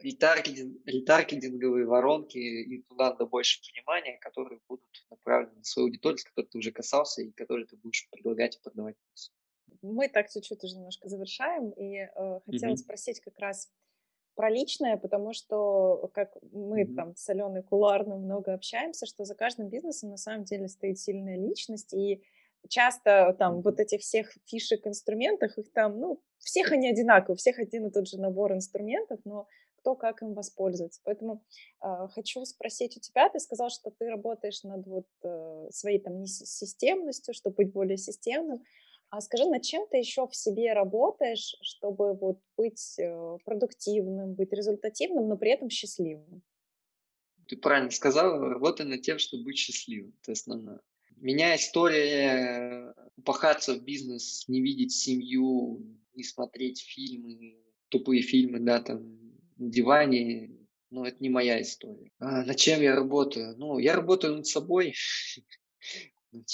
[0.00, 6.24] ретаргетинг, ретаргетинговые воронки, и туда надо больше внимания, которые будут направлены на свою аудиторию, с
[6.24, 8.96] которой ты уже касался, и которые ты будешь предлагать и продавать.
[9.82, 12.76] Мы так чуть-чуть уже немножко завершаем, и э, хотела mm-hmm.
[12.76, 13.70] спросить как раз
[14.34, 16.94] про личное, потому что как мы mm-hmm.
[16.94, 21.36] там с Аленой кулуарно много общаемся, что за каждым бизнесом на самом деле стоит сильная
[21.36, 22.22] личность, и
[22.68, 27.58] часто там вот этих всех фишек, инструментах, их там, ну, всех они одинаковые, у всех
[27.58, 29.46] один и тот же набор инструментов, но
[29.78, 31.00] кто как им воспользуется.
[31.04, 31.42] Поэтому
[31.82, 36.26] э, хочу спросить у тебя, ты сказал, что ты работаешь над вот э, своей там
[36.26, 38.62] системностью, чтобы быть более системным.
[39.10, 44.52] А скажи, над чем ты еще в себе работаешь, чтобы вот быть э, продуктивным, быть
[44.52, 46.42] результативным, но при этом счастливым?
[47.46, 50.14] Ты правильно сказал, работай над тем, чтобы быть счастливым.
[50.22, 50.80] Это основное.
[51.20, 57.56] Меня история упахаться в бизнес, не видеть семью, не смотреть фильмы,
[57.88, 59.18] тупые фильмы, да, там,
[59.56, 60.50] на диване,
[60.90, 62.10] ну, это не моя история.
[62.18, 63.56] А над чем я работаю?
[63.58, 64.94] Ну, я работаю над собой.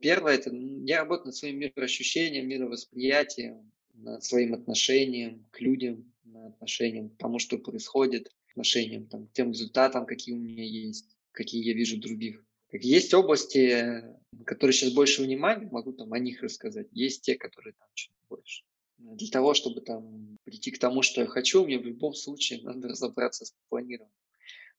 [0.00, 7.10] Первое, это я работаю над своим мироощущением, мировосприятием, над своим отношением к людям, над отношением
[7.10, 11.74] к тому, что происходит, отношением там, к тем результатам, какие у меня есть, какие я
[11.74, 12.44] вижу других.
[12.72, 14.04] Есть области,
[14.46, 16.88] которые сейчас больше внимания, могу там о них рассказать.
[16.92, 18.64] Есть те, которые там чуть больше.
[18.98, 22.88] Для того, чтобы там прийти к тому, что я хочу, мне в любом случае надо
[22.88, 24.14] разобраться с планированием.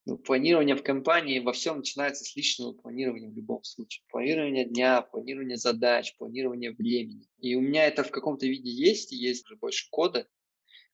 [0.05, 4.03] Но планирование в компании во всем начинается с личного планирования в любом случае.
[4.09, 7.27] Планирование дня, планирование задач, планирование времени.
[7.39, 10.27] И у меня это в каком-то виде есть, и есть уже больше кода,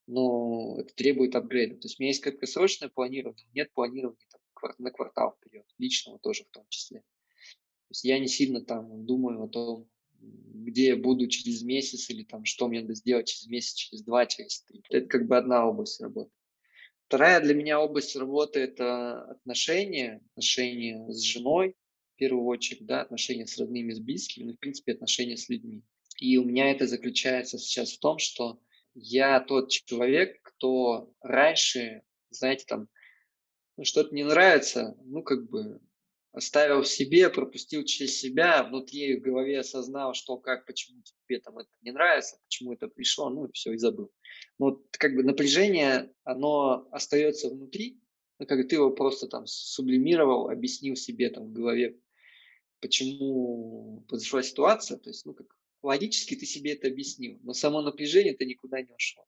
[0.07, 1.75] но это требует апгрейда.
[1.75, 4.41] То есть у меня есть краткосрочное планирование, нет планирования там,
[4.77, 6.99] на квартал вперед, личного тоже в том числе.
[6.99, 9.89] То есть я не сильно там думаю о том,
[10.19, 14.25] где я буду через месяц или там что мне надо сделать через месяц, через два,
[14.25, 14.83] через три.
[14.89, 16.31] Это как бы одна область работы.
[17.07, 21.77] Вторая для меня область работы– это отношения, отношения с женой,
[22.15, 25.83] в первую очередь, да, отношения с родными, с близкими, ну, в принципе, отношения с людьми.
[26.19, 28.59] И у меня это заключается сейчас в том, что
[28.93, 32.89] я тот человек, кто раньше, знаете, там,
[33.83, 35.79] что-то не нравится, ну, как бы
[36.31, 41.57] оставил в себе, пропустил через себя, внутри в голове осознал, что, как, почему тебе там
[41.57, 44.11] это не нравится, почему это пришло, ну и все, и забыл.
[44.59, 47.99] Но вот как бы напряжение, оно остается внутри,
[48.39, 51.99] ну, как ты его просто там сублимировал, объяснил себе там в голове,
[52.81, 55.47] почему произошла ситуация, то есть, ну, как
[55.81, 59.25] логически ты себе это объяснил, но само напряжение это никуда не ушло.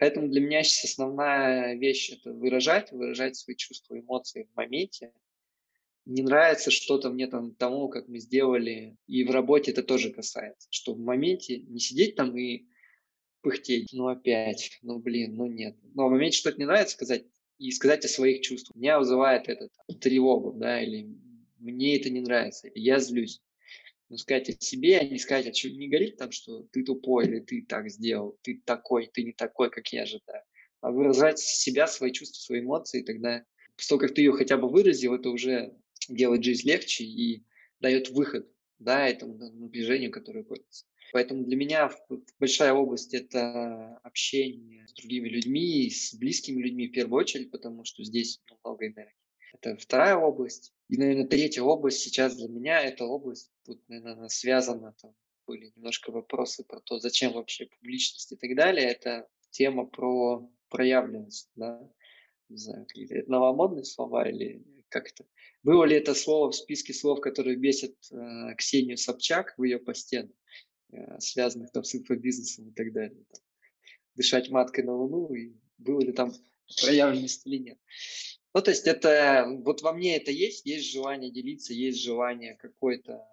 [0.00, 5.12] Поэтому для меня сейчас основная вещь– это выражать, выражать свои чувства, эмоции в моменте,
[6.06, 10.68] не нравится что-то мне там тому, как мы сделали, и в работе это тоже касается,
[10.70, 12.64] что в моменте не сидеть там и
[13.42, 15.76] пыхтеть, ну опять, ну блин, ну нет.
[15.94, 17.26] Но в моменте что-то не нравится сказать,
[17.58, 18.76] и сказать о своих чувствах.
[18.76, 21.14] Меня вызывает этот тревогу, да, или
[21.58, 23.42] мне это не нравится, или я злюсь.
[24.10, 27.26] Ну, сказать о себе, а не сказать, а что не говорить там, что ты тупой,
[27.26, 30.42] или ты так сделал, ты такой, ты не такой, как я ожидаю.
[30.80, 33.44] А выражать себя, свои чувства, свои эмоции, тогда
[33.76, 35.72] после того, как ты ее хотя бы выразил, это уже
[36.08, 37.44] делает жизнь легче и
[37.78, 40.86] дает выход да, этому напряжению, которое борется.
[41.12, 41.90] Поэтому для меня
[42.38, 48.02] большая область– это общение с другими людьми, с близкими людьми в первую очередь, потому что
[48.02, 49.14] здесь много энергии.
[49.52, 50.72] Это вторая область.
[50.90, 55.14] И, наверное, третья область сейчас для меня– это область, тут, наверное, связана, там
[55.46, 58.90] были немножко вопросы про то, зачем вообще публичность и так далее.
[58.90, 61.80] Это тема про проявленность, да,
[62.48, 65.24] не знаю, какие-то новомодные слова или как это.
[65.62, 70.28] Было ли это слово в списке слов, которые бесят э, Ксению Собчак в ее посте,
[70.90, 73.24] э, связанных там с инфобизнесом и так далее?
[73.30, 73.40] Там,
[74.16, 76.32] дышать маткой на луну, и было ли там
[76.80, 77.78] проявленность или нет.
[78.52, 83.24] Ну, то есть это, вот во мне это есть, есть желание делиться, есть желание какой-то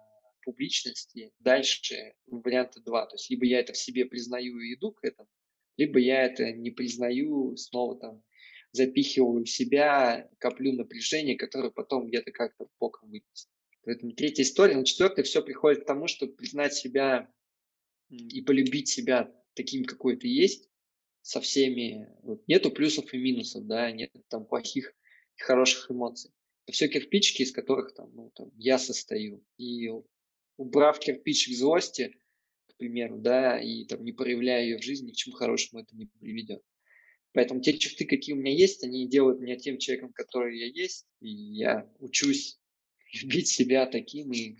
[0.42, 1.32] публичности.
[1.40, 3.06] Дальше варианта два.
[3.06, 5.28] То есть либо я это в себе признаю и иду к этому,
[5.76, 8.22] либо я это не признаю, снова там
[8.72, 13.48] запихиваю в себя, коплю напряжение, которое потом где-то как-то боком вынесет.
[13.82, 14.76] Поэтому третья история.
[14.76, 17.32] На четвертой все приходит к тому, чтобы признать себя
[18.08, 20.68] и полюбить себя таким, какой ты есть,
[21.22, 22.08] со всеми.
[22.22, 24.94] Вот, нету плюсов и минусов, да, нет там плохих
[25.38, 26.30] и хороших эмоций.
[26.66, 29.44] Это все кирпичики, из которых там, ну, там, я состою.
[29.56, 29.90] И
[30.56, 32.16] убрав кирпичик злости,
[32.66, 35.96] к примеру, да, и там не проявляя ее в жизни, ни к чему хорошему это
[35.96, 36.62] не приведет.
[37.32, 41.06] Поэтому те черты, какие у меня есть, они делают меня тем человеком, который я есть.
[41.20, 42.58] И я учусь
[43.22, 44.56] любить себя таким и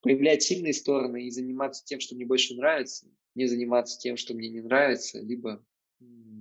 [0.00, 4.50] проявлять сильные стороны и заниматься тем, что мне больше нравится, не заниматься тем, что мне
[4.50, 5.64] не нравится, либо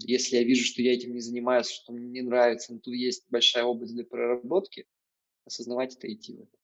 [0.05, 3.25] если я вижу, что я этим не занимаюсь, что мне не нравится, но тут есть
[3.29, 4.87] большая область для проработки,
[5.45, 6.57] осознавать это и идти в это.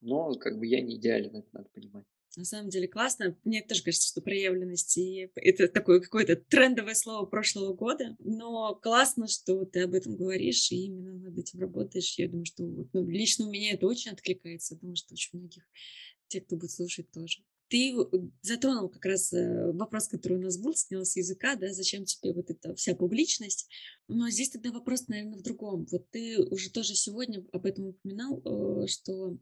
[0.00, 2.04] Но как бы я не идеален, это надо понимать.
[2.36, 3.36] На самом деле классно.
[3.44, 8.16] Мне тоже кажется, что проявленность и это такое какое-то трендовое слово прошлого года.
[8.20, 12.18] Но классно, что ты об этом говоришь и именно над этим работаешь.
[12.18, 14.74] Я думаю, что ну, лично у меня это очень откликается.
[14.74, 15.62] Я думаю, что очень многих
[16.28, 17.42] те, кто будет слушать тоже.
[17.72, 17.96] Ты
[18.42, 22.34] затронул как раз э, вопрос, который у нас был, снял с языка, да, зачем тебе
[22.34, 23.66] вот эта вся публичность.
[24.08, 25.86] Но здесь тогда вопрос, наверное, в другом.
[25.90, 29.38] Вот ты уже тоже сегодня об этом упоминал, э, что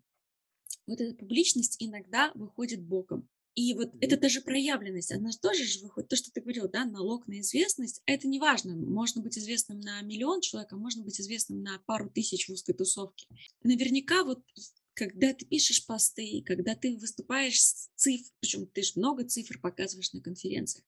[0.87, 3.29] вот эта публичность иногда выходит боком.
[3.57, 6.85] И вот это даже проявленность, она же тоже же выходит, то, что ты говорил, да,
[6.85, 11.21] налог на известность, это не важно, можно быть известным на миллион человек, а можно быть
[11.21, 13.27] известным на пару тысяч в узкой тусовке.
[13.65, 14.41] Наверняка вот
[15.01, 20.13] когда ты пишешь посты, когда ты выступаешь с цифр, причем ты же много цифр показываешь
[20.13, 20.85] на конференциях,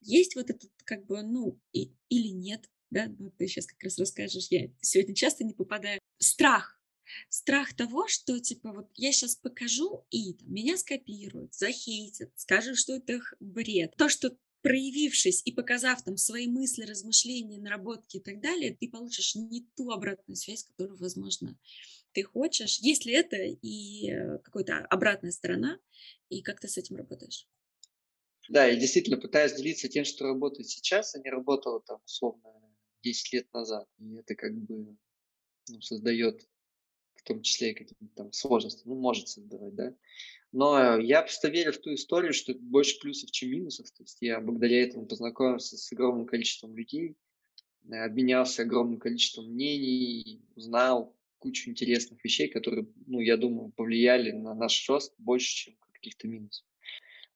[0.00, 3.98] есть вот этот как бы, ну, и, или нет, да, вот ты сейчас как раз
[3.98, 6.80] расскажешь, я сегодня часто не попадаю, страх,
[7.28, 12.94] страх того, что типа вот я сейчас покажу и там, меня скопируют, захейтят, скажут, что
[12.94, 13.94] это бред.
[13.98, 19.34] То, что проявившись и показав там свои мысли, размышления, наработки и так далее, ты получишь
[19.34, 21.58] не ту обратную связь, которую, возможно,
[22.12, 22.78] ты хочешь.
[22.78, 25.78] Есть ли это и э, какая-то обратная сторона,
[26.28, 27.46] и как ты с этим работаешь?
[28.48, 32.50] Да, я действительно пытаюсь делиться тем, что работает сейчас, а не работало там условно
[33.02, 33.88] 10 лет назад.
[33.98, 34.96] И это как бы
[35.68, 36.46] ну, создает
[37.14, 39.94] в том числе и какие-то там сложности, ну, может создавать, да.
[40.50, 43.90] Но я просто верю в ту историю, что больше плюсов, чем минусов.
[43.92, 47.16] То есть я благодаря этому познакомился с огромным количеством людей,
[47.90, 54.88] обменялся огромным количеством мнений, узнал кучу интересных вещей, которые, ну, я думаю, повлияли на наш
[54.88, 56.64] рост больше, чем каких-то минусов.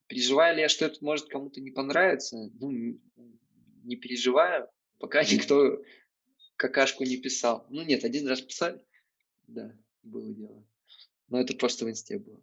[0.06, 2.36] Переживаю ли я, что это может кому-то не понравиться?
[2.60, 2.70] Ну,
[3.82, 5.82] не переживаю, пока никто
[6.56, 7.66] какашку не писал.
[7.68, 8.80] Ну нет, один раз писали,
[9.48, 10.64] да, было дело.
[11.28, 12.40] Но это просто в инсте было.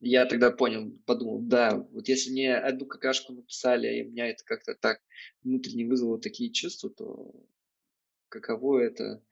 [0.00, 4.74] Я тогда понял, подумал, да, вот если мне одну какашку написали, и меня это как-то
[4.74, 5.00] так
[5.42, 7.32] внутренне вызвало такие чувства, то
[8.28, 9.22] каково это,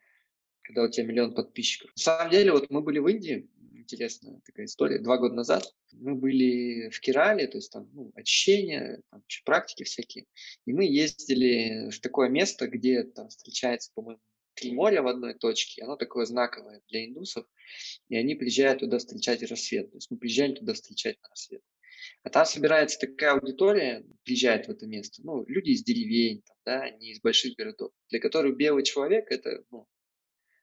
[0.70, 1.90] когда у тебя миллион подписчиков.
[1.96, 5.64] На самом деле, вот мы были в Индии, интересная такая история, два года назад.
[5.92, 10.26] Мы были в Керале, то есть там ну, очищение, там, практики всякие.
[10.66, 14.20] И мы ездили в такое место, где там встречается, по-моему,
[14.54, 17.46] три моря в одной точке, оно такое знаковое для индусов,
[18.08, 19.90] и они приезжают туда встречать рассвет.
[19.90, 21.62] То есть мы приезжаем туда встречать рассвет.
[22.22, 26.90] А там собирается такая аудитория, приезжает в это место, ну, люди из деревень, там, да,
[26.90, 29.86] не из больших городов, для которых белый человек– это, ну,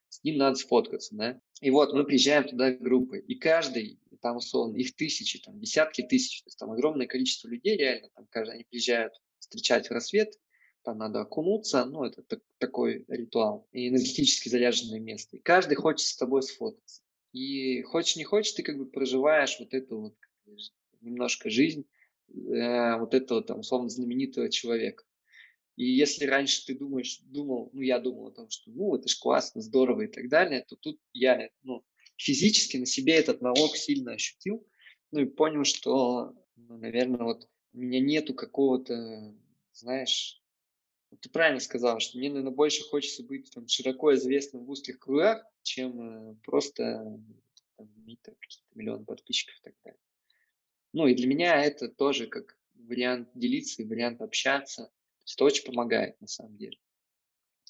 [0.08, 1.40] с ним надо сфоткаться, да.
[1.60, 6.42] И вот мы приезжаем туда группой, и каждый, там условно, их тысячи, там, десятки тысяч,
[6.42, 10.38] то есть там огромное количество людей реально, там, каждый, они приезжают встречать рассвет,
[10.82, 15.36] там надо окунуться, ну, это так, такой ритуал, и энергетически заряженное место.
[15.36, 17.02] И каждый хочет с тобой сфотаться.
[17.32, 20.14] И хочешь не хочешь, ты как бы проживаешь вот эту вот
[21.00, 21.84] немножко жизнь
[22.28, 25.04] э, вот этого там условно знаменитого человека.
[25.78, 29.16] И если раньше ты думаешь, думал, ну я думал о том, что ну это ж
[29.16, 31.84] классно, здорово и так далее, то тут я ну,
[32.16, 34.66] физически на себе этот налог сильно ощутил,
[35.12, 39.32] ну и понял, что, ну, наверное, вот у меня нету какого-то,
[39.70, 40.42] знаешь,
[41.20, 45.46] ты правильно сказал, что мне, наверное, больше хочется быть там, широко известным в узких кругах,
[45.62, 47.04] чем э, просто
[47.76, 50.00] там, иметь какие-то миллионы подписчиков и так далее.
[50.92, 54.90] Ну и для меня это тоже как вариант делиться и вариант общаться.
[55.34, 56.78] Это очень помогает на самом деле.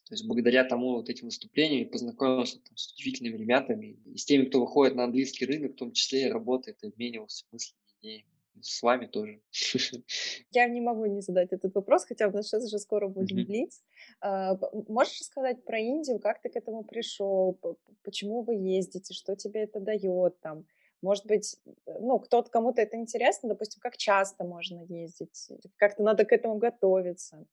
[0.08, 4.46] То есть благодаря тому вот этим выступлениям познакомился там, с удивительными ребятами и с теми,
[4.46, 8.82] кто выходит на английский рынок, в том числе и работает, и обменивался мыслями, идеями с
[8.82, 9.40] вами тоже.
[10.50, 13.82] Я не могу не задать этот вопрос, хотя бы сейчас уже скоро будем блиц.
[14.20, 17.58] А, можешь рассказать про Индию, как ты к этому пришел,
[18.02, 20.66] почему вы ездите, что тебе это дает там?
[21.02, 26.32] Может быть, ну, кто-то, кому-то это интересно, допустим, как часто можно ездить, как-то надо к
[26.32, 27.46] этому готовиться.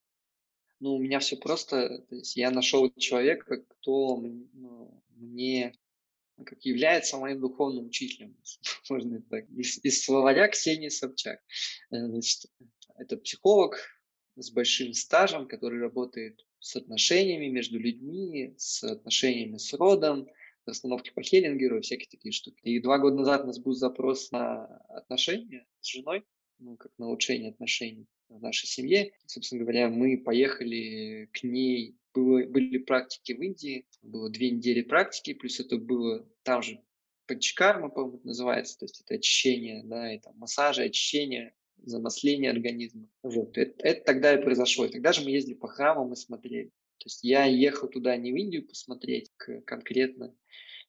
[0.80, 5.74] Ну, у меня все просто, то есть я нашел человека, кто ну, мне
[6.44, 8.36] как является моим духовным учителем,
[8.90, 11.40] можно так, из, из словаря Ксении Собчак.
[11.92, 12.52] Э, значит,
[12.98, 13.80] это психолог
[14.36, 20.28] с большим стажем, который работает с отношениями между людьми, с отношениями с родом,
[20.66, 22.60] расстановки по Хеллингеру и всякие такие штуки.
[22.64, 26.26] И два года назад у нас был запрос на отношения с женой,
[26.60, 29.10] ну, как на улучшение отношений в нашей семье.
[29.10, 34.82] И, собственно говоря, мы поехали к ней было, были практики в Индии, было две недели
[34.82, 36.82] практики, плюс это было там же
[37.28, 41.54] панчкарма, по-моему, называется, то есть это очищение, да, и там массажи, очищение,
[41.84, 43.10] замасление организма.
[43.24, 44.86] Вот, это, это тогда и произошло.
[44.86, 46.72] И тогда же мы ездили по храмам и смотрели.
[46.98, 50.36] То есть я ехал туда не в Индию посмотреть к, конкретно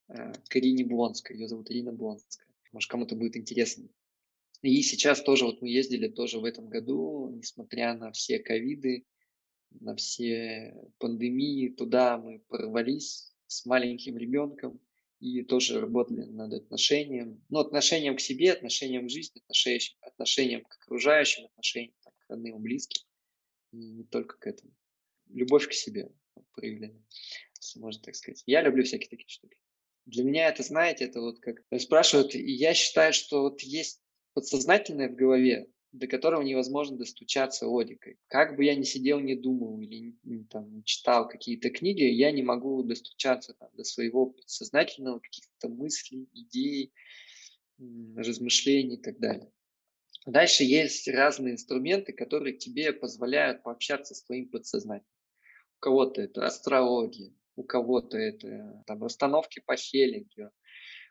[0.09, 2.47] э, к Ирине Блонской, ее зовут Ирина Блонская.
[2.73, 3.89] Может, кому-то будет интересно.
[4.63, 9.07] И сейчас тоже вот мы ездили тоже в этом году, несмотря на все ковиды,
[9.71, 14.81] на все пандемии, туда мы порвались с маленьким ребенком,
[15.21, 20.75] и тоже работали над отношением, ну, отношением к себе, отношением к жизни, отношением, отношением к
[20.75, 23.03] окружающим, отношением там, к родным близким,
[23.73, 24.73] и не только к этому.
[25.29, 26.11] Любовь к себе
[26.55, 27.03] проявление,
[27.77, 28.43] можно так сказать.
[28.47, 29.57] Я люблю всякие такие штуки.
[30.07, 34.01] Для меня это, знаете, это вот как спрашивают, и я считаю, что вот есть
[34.35, 38.19] подсознательное в голове, до которого невозможно достучаться логикой.
[38.29, 40.15] Как бы я ни сидел, не думал или
[40.51, 46.93] там, читал какие-то книги, я не могу достучаться там, до своего подсознательного, каких-то мыслей, идей,
[48.15, 49.51] размышлений и так далее.
[50.27, 55.07] Дальше есть разные инструменты, которые тебе позволяют пообщаться с твоим подсознанием.
[55.77, 60.51] У кого-то это астрология, у кого-то это там, расстановки по Хеллингеру,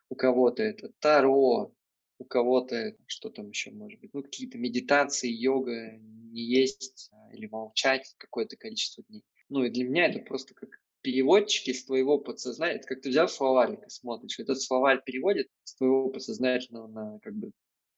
[0.10, 1.74] у кого-то это Таро,
[2.18, 7.48] у кого-то, что там еще может быть, ну, какие-то медитации, йога, не есть а, или
[7.48, 9.24] молчать какое-то количество дней.
[9.50, 10.70] Ну, и для меня это просто как
[11.02, 15.76] переводчики из твоего подсознания, это как ты взял словарик и смотришь, этот словарь переводит с
[15.76, 17.52] твоего подсознательного на как бы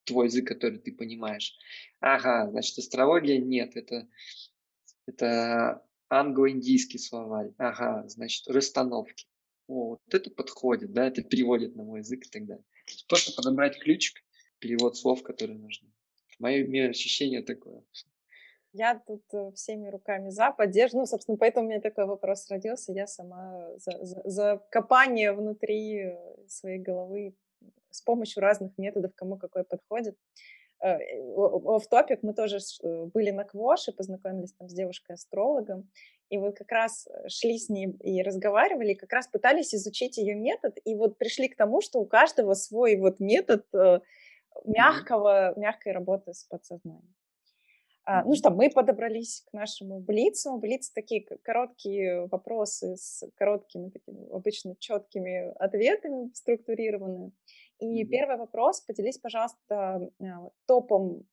[0.03, 1.55] твой язык, который ты понимаешь.
[1.99, 4.07] Ага, значит, астрология нет, это,
[5.05, 7.51] это англо-индийский словарь.
[7.57, 9.27] Ага, значит, расстановки.
[9.67, 12.63] О, вот это подходит, да, это переводит на мой язык и так далее.
[13.09, 14.23] Просто подобрать ключик,
[14.59, 15.91] перевод слов, которые нужны.
[16.39, 17.83] Мое ощущение такое.
[18.73, 20.99] Я тут э, всеми руками за поддержку.
[20.99, 22.93] Ну, собственно, поэтому у меня такой вопрос родился.
[22.93, 27.35] Я сама за, за, за копание внутри э, своей головы
[27.89, 30.15] с помощью разных методов, кому какой подходит.
[30.81, 32.59] Э, в топик мы тоже
[33.13, 35.89] были на Квоше, познакомились там с девушкой-астрологом,
[36.29, 40.17] и вот как раз э, шли с ней и разговаривали, и как раз пытались изучить
[40.17, 43.99] ее метод, и вот пришли к тому, что у каждого свой вот метод э,
[44.65, 47.13] мягкого, мягкой работы с подсознанием.
[48.09, 50.57] А, ну что, мы подобрались к нашему блицу.
[50.57, 57.33] Блиц такие короткие вопросы с короткими, такими обычно четкими ответами, структурированные.
[57.79, 58.07] И mm-hmm.
[58.07, 61.27] первый вопрос, поделись, пожалуйста, а, топом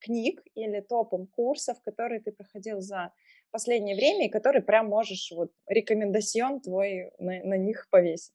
[0.00, 3.12] книг или топом курсов, которые ты проходил за
[3.50, 8.34] последнее время и который прям можешь вот рекомендацион твой на, на них повесить.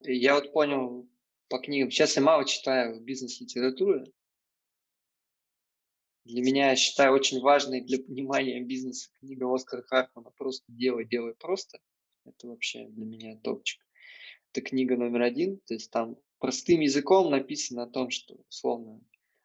[0.00, 1.08] Я вот понял
[1.48, 1.90] по книгам.
[1.90, 4.12] Сейчас я мало читаю бизнес-литературы.
[6.24, 11.34] Для меня, я считаю, очень важной для понимания бизнеса книга Оскара Хартмана «Просто делай, делай
[11.34, 11.78] просто».
[12.26, 13.80] Это вообще для меня топчик.
[14.52, 15.58] Это книга номер один.
[15.60, 19.00] То есть там простым языком написано о том, что, условно,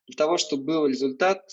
[0.07, 1.49] для того, чтобы был результат,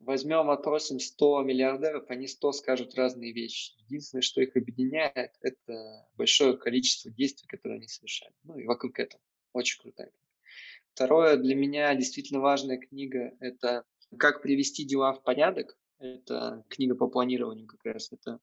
[0.00, 3.74] Возьмем, опросим 100 миллиардеров, они 100 скажут разные вещи.
[3.84, 8.32] Единственное, что их объединяет, это большое количество действий, которые они совершали.
[8.44, 9.22] Ну и вокруг этого.
[9.52, 10.10] Очень крутая.
[10.94, 13.84] Второе, для меня действительно важная книга– это
[14.18, 15.78] «Как привести дела в порядок».
[15.98, 18.10] Это книга по планированию как раз.
[18.10, 18.40] Это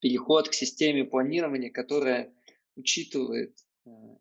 [0.00, 2.34] переход к системе планирования, которая
[2.76, 3.58] учитывает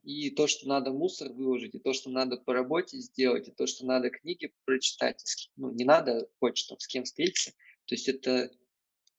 [0.04, 3.68] и то, что надо мусор выложить, и то, что надо по работе сделать, и то,
[3.68, 7.52] что надо книги прочитать, ну, не надо почту, с кем встретиться.
[7.86, 8.52] То есть это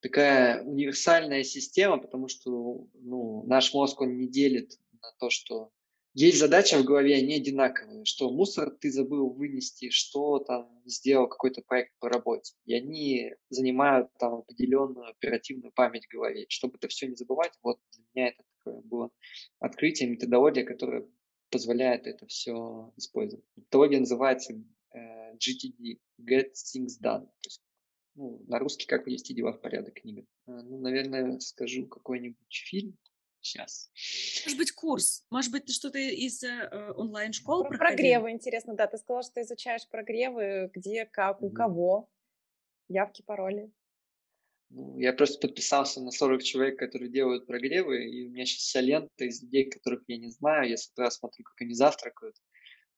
[0.01, 5.71] такая универсальная система, потому что ну, наш мозг, он не делит на то, что
[6.15, 11.63] есть задача в голове, они одинаковые, что мусор ты забыл вынести, что там сделал какой-то
[11.63, 12.55] проект по работе.
[12.67, 16.45] И они занимают там определенную оперативную память в голове.
[16.51, 19.11] Чтобы это все не забывать, вот для меня это такое было
[19.59, 21.07] открытие, методология, которая
[21.51, 23.45] позволяет это все использовать.
[23.57, 24.55] Методология называется
[24.95, 27.27] э, GTD, Get Things Done.
[27.27, 27.63] То есть,
[28.15, 30.23] ну, на русский «Как привести дела в порядок» книга.
[30.47, 32.97] Э, ну, наверное, скажу какой-нибудь фильм,
[33.41, 33.91] сейчас.
[34.47, 35.27] Может быть, курс?
[35.31, 38.87] Может быть, ты что-то из э, онлайн-школ Про прогревы, интересно, да.
[38.87, 41.53] Ты сказала, что ты изучаешь прогревы, где, как, у mm-hmm.
[41.53, 42.09] кого,
[42.89, 43.73] явки, пароли.
[44.75, 48.81] Ну, я просто подписался на 40 человек, которые делают прогревы, и у меня сейчас вся
[48.81, 50.71] лента из людей, которых я не знаю.
[50.71, 52.37] Я с утра смотрю, как они завтракают.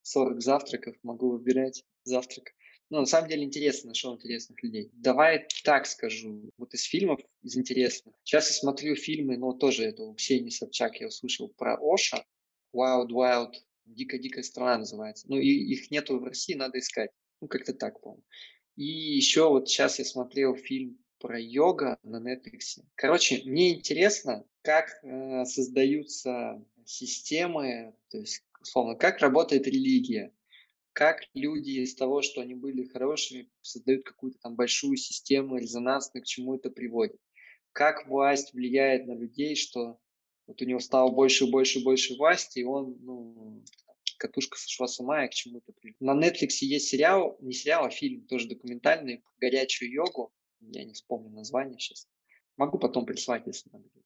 [0.02, 2.52] 40 завтраков, могу выбирать завтрак.
[2.90, 4.90] Ну, на самом деле интересно, нашел интересных людей.
[4.92, 8.14] Давай так скажу, вот из фильмов, из интересных.
[8.22, 12.24] Сейчас я смотрю фильмы, но тоже это у Ксении Собчак я услышал про Оша.
[12.72, 13.54] Wild Wild,
[13.86, 15.26] Дикая-дикая страна называется.
[15.28, 17.10] Ну, и их нету в России, надо искать.
[17.40, 18.24] Ну, как-то так, по-моему.
[18.76, 22.82] И еще вот сейчас я смотрел фильм про йога на Netflix.
[22.94, 30.32] Короче, мне интересно, как э, создаются системы, то есть, условно, как работает религия
[30.94, 36.26] как люди из того, что они были хорошими, создают какую-то там большую систему резонансную, к
[36.26, 37.20] чему это приводит.
[37.72, 39.98] Как власть влияет на людей, что
[40.46, 43.64] вот у него стало больше и больше и больше власти, и он, ну,
[44.18, 46.00] катушка сошла с ума, и к чему это приводит.
[46.00, 50.32] На Netflix есть сериал, не сериал, а фильм, тоже документальный, горячую йогу.
[50.70, 52.08] Я не вспомню название сейчас.
[52.56, 54.04] Могу потом прислать, если надо будет.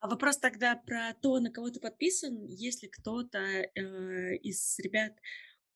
[0.00, 5.14] А вопрос тогда про то, на кого ты подписан, если кто-то э, из ребят,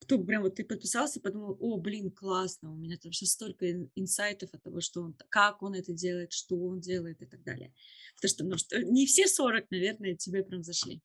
[0.00, 4.50] кто прям вот ты подписался, подумал, о, блин, классно, у меня там сейчас столько инсайтов
[4.52, 7.72] от того, что он, как он это делает, что он делает и так далее.
[8.16, 11.02] Потому что, ну, что не все 40, наверное, тебе прям зашли.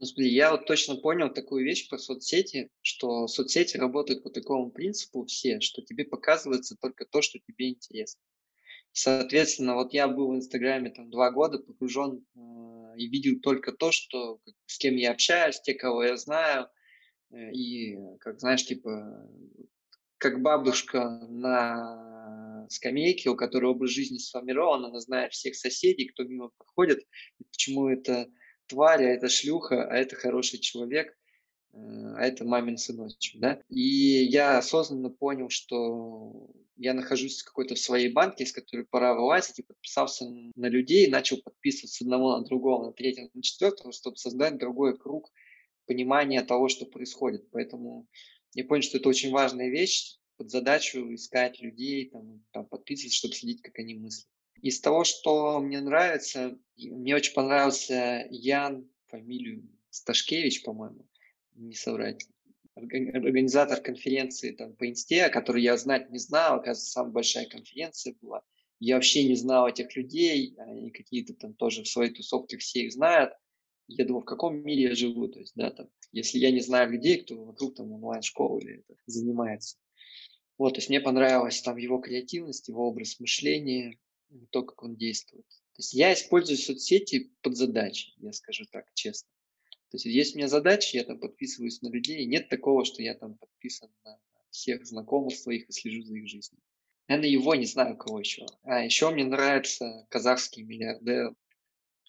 [0.00, 4.70] Ну, смотри, я вот точно понял такую вещь про соцсети, что соцсети работают по такому
[4.70, 8.22] принципу все, что тебе показывается только то, что тебе интересно.
[8.92, 13.92] Соответственно, вот я был в Инстаграме там два года погружен э, и видел только то,
[13.92, 16.68] что с кем я общаюсь, те, кого я знаю,
[17.30, 19.28] э, и, как знаешь, типа,
[20.16, 26.48] как бабушка на скамейке, у которой образ жизни сформирован, она знает всех соседей, кто мимо
[26.56, 27.06] проходит,
[27.38, 28.30] и почему это
[28.70, 31.16] тварь, а это шлюха, а это хороший человек,
[31.72, 33.60] э, а это мамин сыночек, да.
[33.68, 39.58] И я осознанно понял, что я нахожусь в какой-то своей банке, из которой пора вылазить,
[39.58, 40.24] и подписался
[40.56, 45.30] на людей, начал подписываться одного на другого, на третьего, на четвертого, чтобы создать другой круг
[45.86, 47.50] понимания того, что происходит.
[47.50, 48.06] Поэтому
[48.54, 53.34] я понял, что это очень важная вещь, под задачу искать людей, там, там подписываться, чтобы
[53.34, 54.26] следить, как они мыслят.
[54.62, 61.06] Из того, что мне нравится, мне очень понравился Ян, фамилию Сташкевич, по-моему,
[61.54, 62.26] не соврать
[62.74, 68.42] организатор конференции там, по инсте, который я знать не знал, оказывается, самая большая конференция была.
[68.78, 72.92] Я вообще не знал этих людей, они какие-то там тоже в своей тусовке все их
[72.92, 73.32] знают.
[73.88, 76.90] Я думал, в каком мире я живу, то есть, да, там, если я не знаю
[76.90, 79.76] людей, кто вокруг там онлайн-школы или это занимается.
[80.56, 83.98] Вот, то есть мне понравилась там его креативность, его образ мышления,
[84.50, 85.46] то, как он действует.
[85.48, 89.28] То есть я использую соцсети под задачи, я скажу так честно.
[89.90, 92.24] То есть есть у меня задачи, я там подписываюсь на людей.
[92.26, 94.20] Нет такого, что я там подписан на
[94.50, 96.62] всех знакомых своих и слежу за их жизнью.
[97.08, 98.46] Наверное, его не знаю, кого еще.
[98.62, 101.34] А еще мне нравится казахский миллиардер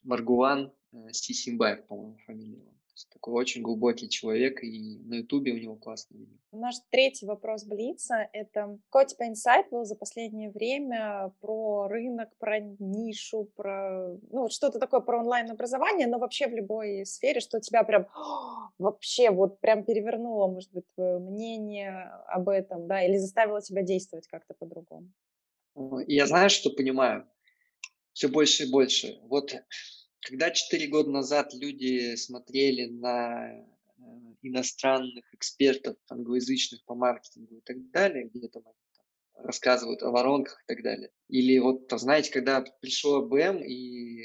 [0.03, 2.71] Маргуан э, Сисимбаев, по-моему, фамилия
[3.09, 6.37] такой очень глубокий человек, и на Ютубе у него классные видео.
[6.51, 12.29] Наш третий вопрос Блица— это какой у тебя инсайт был за последнее время про рынок,
[12.37, 17.83] про нишу, про ну, что-то такое про онлайн-образование, но вообще в любой сфере, что тебя
[17.83, 18.07] прям
[18.77, 24.27] вообще вот прям перевернуло, может быть, твое мнение об этом, да, или заставило тебя действовать
[24.27, 25.09] как-то по-другому?
[26.07, 27.25] Я знаю, что понимаю
[28.13, 29.19] все больше и больше.
[29.23, 29.53] Вот
[30.21, 33.63] когда четыре года назад люди смотрели на э,
[34.41, 40.61] иностранных экспертов англоязычных по маркетингу и так далее, где там они там рассказывают о воронках
[40.63, 41.11] и так далее.
[41.27, 44.23] Или вот, знаете, когда пришло БМ и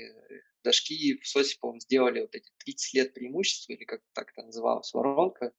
[0.62, 4.92] Дашки в СОСе, по-моему, сделали вот эти 30 лет преимущества, или как так это называлось,
[4.92, 5.53] воронка,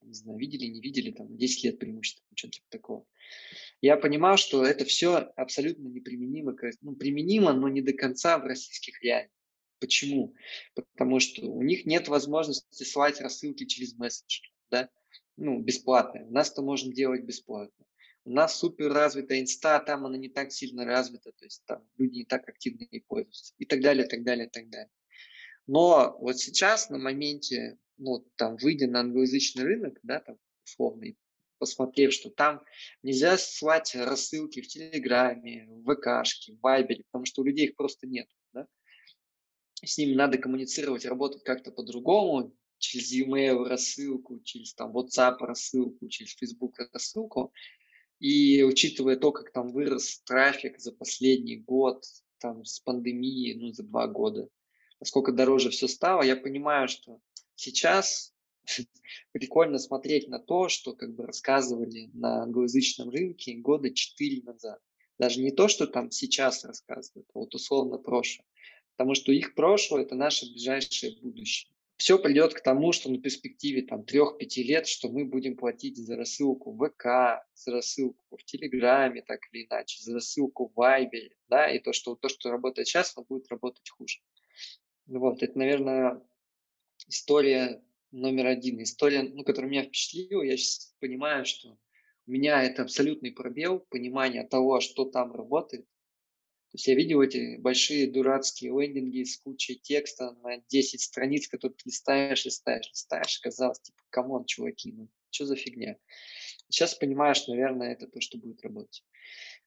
[0.00, 3.06] не знаю, видели, не видели, там 10 лет преимущества, что-то типа такого.
[3.80, 9.00] Я понимал, что это все абсолютно неприменимо, ну, применимо, но не до конца в российских
[9.02, 9.30] реалиях.
[9.82, 10.32] Почему?
[10.76, 14.88] Потому что у них нет возможности слать рассылки через мессенджер, да,
[15.36, 16.24] ну, бесплатно.
[16.24, 17.84] У нас это можем делать бесплатно.
[18.24, 22.18] У нас супер развитая инста, там она не так сильно развита, то есть там люди
[22.18, 24.92] не так активно ей пользуются и так далее, так далее, так далее.
[25.66, 31.16] Но вот сейчас на моменте, ну, там, выйдя на англоязычный рынок, да, там, условно, и
[31.58, 32.62] посмотрев, что там
[33.02, 38.06] нельзя слать рассылки в Телеграме, в ВКшке, в Вайбере, потому что у людей их просто
[38.06, 38.28] нет
[39.86, 46.34] с ними надо коммуницировать, работать как-то по-другому, через e-mail рассылку, через там WhatsApp рассылку, через
[46.34, 47.52] Facebook рассылку.
[48.18, 52.04] И учитывая то, как там вырос трафик за последний год,
[52.38, 54.48] там с пандемией, ну, за два года,
[55.00, 57.20] насколько дороже все стало, я понимаю, что
[57.56, 58.32] сейчас
[59.32, 64.80] прикольно смотреть на то, что как бы рассказывали на англоязычном рынке года четыре назад.
[65.18, 68.46] Даже не то, что там сейчас рассказывают, а вот условно прошлое
[68.96, 71.72] потому что их прошлое– это наше ближайшее будущее.
[71.96, 76.16] Все придет к тому, что на перспективе там, 3-5 лет, что мы будем платить за
[76.16, 81.70] рассылку в ВК, за рассылку в Телеграме, так или иначе, за рассылку в Вайбере, да,
[81.70, 84.18] и то, что то, что работает сейчас, оно будет работать хуже.
[85.06, 86.20] Вот, это, наверное,
[87.06, 87.82] история
[88.12, 88.82] номер один.
[88.82, 91.78] История, ну, которая меня впечатлила, я сейчас понимаю, что
[92.26, 95.86] у меня это абсолютный пробел понимания того, что там работает,
[96.72, 101.76] то есть я видел эти большие дурацкие лендинги с кучей текста на 10 страниц, которые
[101.76, 103.40] ты листаешь, листаешь, листаешь.
[103.40, 105.98] Казалось, типа, come on, чуваки, ну что за фигня?
[106.70, 109.04] Сейчас понимаешь, наверное, это то, что будет работать.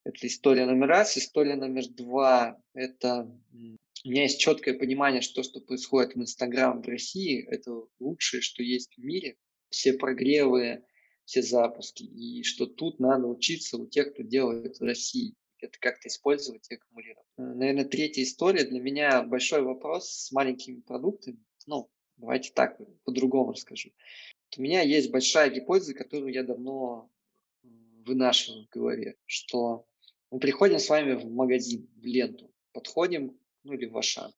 [0.03, 1.15] Это история номер раз.
[1.15, 3.31] История номер два– это
[4.03, 8.41] у меня есть четкое понимание, что то, что происходит в Инстаграм в России, это лучшее,
[8.41, 9.37] что есть в мире.
[9.69, 10.83] Все прогревы,
[11.25, 12.01] все запуски.
[12.01, 15.35] И что тут надо учиться у тех, кто делает в России.
[15.59, 17.27] Это как-то использовать и аккумулировать.
[17.37, 21.39] Э, наверное, третья история для меня большой вопрос с маленькими продуктами.
[21.67, 23.91] Ну, давайте так, по-другому расскажу.
[24.57, 27.09] У меня есть большая гипотеза, которую я давно
[28.05, 29.85] вынашиваю в голове, что
[30.31, 34.31] мы приходим с вами в магазин, в ленту, подходим, ну или в Ашан,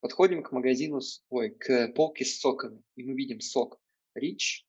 [0.00, 1.00] подходим к магазину,
[1.30, 3.80] ой, к полке с соками, и мы видим сок
[4.14, 4.66] Рич,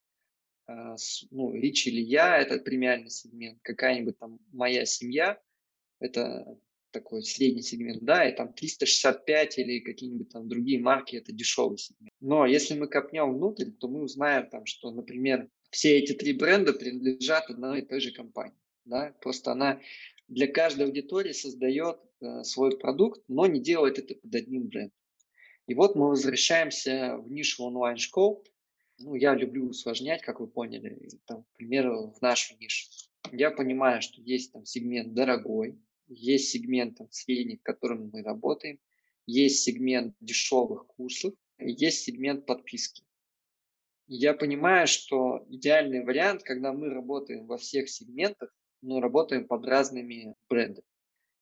[0.68, 0.96] э,
[1.32, 5.40] ну, Рич или я, это премиальный сегмент, какая-нибудь там моя семья,
[6.00, 6.58] это
[6.92, 12.14] такой средний сегмент, да, и там 365 или какие-нибудь там другие марки, это дешевый сегмент.
[12.20, 16.74] Но если мы копнем внутрь, то мы узнаем там, что, например, все эти три бренда
[16.74, 19.80] принадлежат одной и той же компании, да, просто она
[20.28, 24.98] для каждой аудитории создает э, свой продукт, но не делает это под одним брендом.
[25.68, 28.44] И вот мы возвращаемся в нишу онлайн-школ.
[29.00, 32.88] Ну, я люблю усложнять, как вы поняли, там, к примеру, в нашу нишу.
[33.32, 35.78] Я понимаю, что есть там сегмент дорогой,
[36.08, 38.80] есть сегмент там, средний, в котором мы работаем,
[39.26, 43.04] есть сегмент дешевых курсов, есть сегмент подписки.
[44.08, 50.36] Я понимаю, что идеальный вариант, когда мы работаем во всех сегментах, но работаем под разными
[50.48, 50.88] брендами.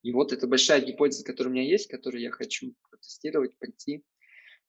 [0.01, 4.03] И вот это большая гипотеза, которая у меня есть, которую я хочу протестировать, прийти.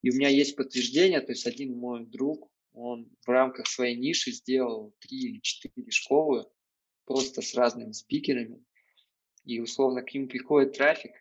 [0.03, 4.33] И у меня есть подтверждение, то есть один мой друг, он в рамках своей ниши
[4.33, 6.47] сделал три или четыре школы
[7.07, 8.63] просто с разными спикерами
[9.47, 11.13] и условно к ним приходит трафик,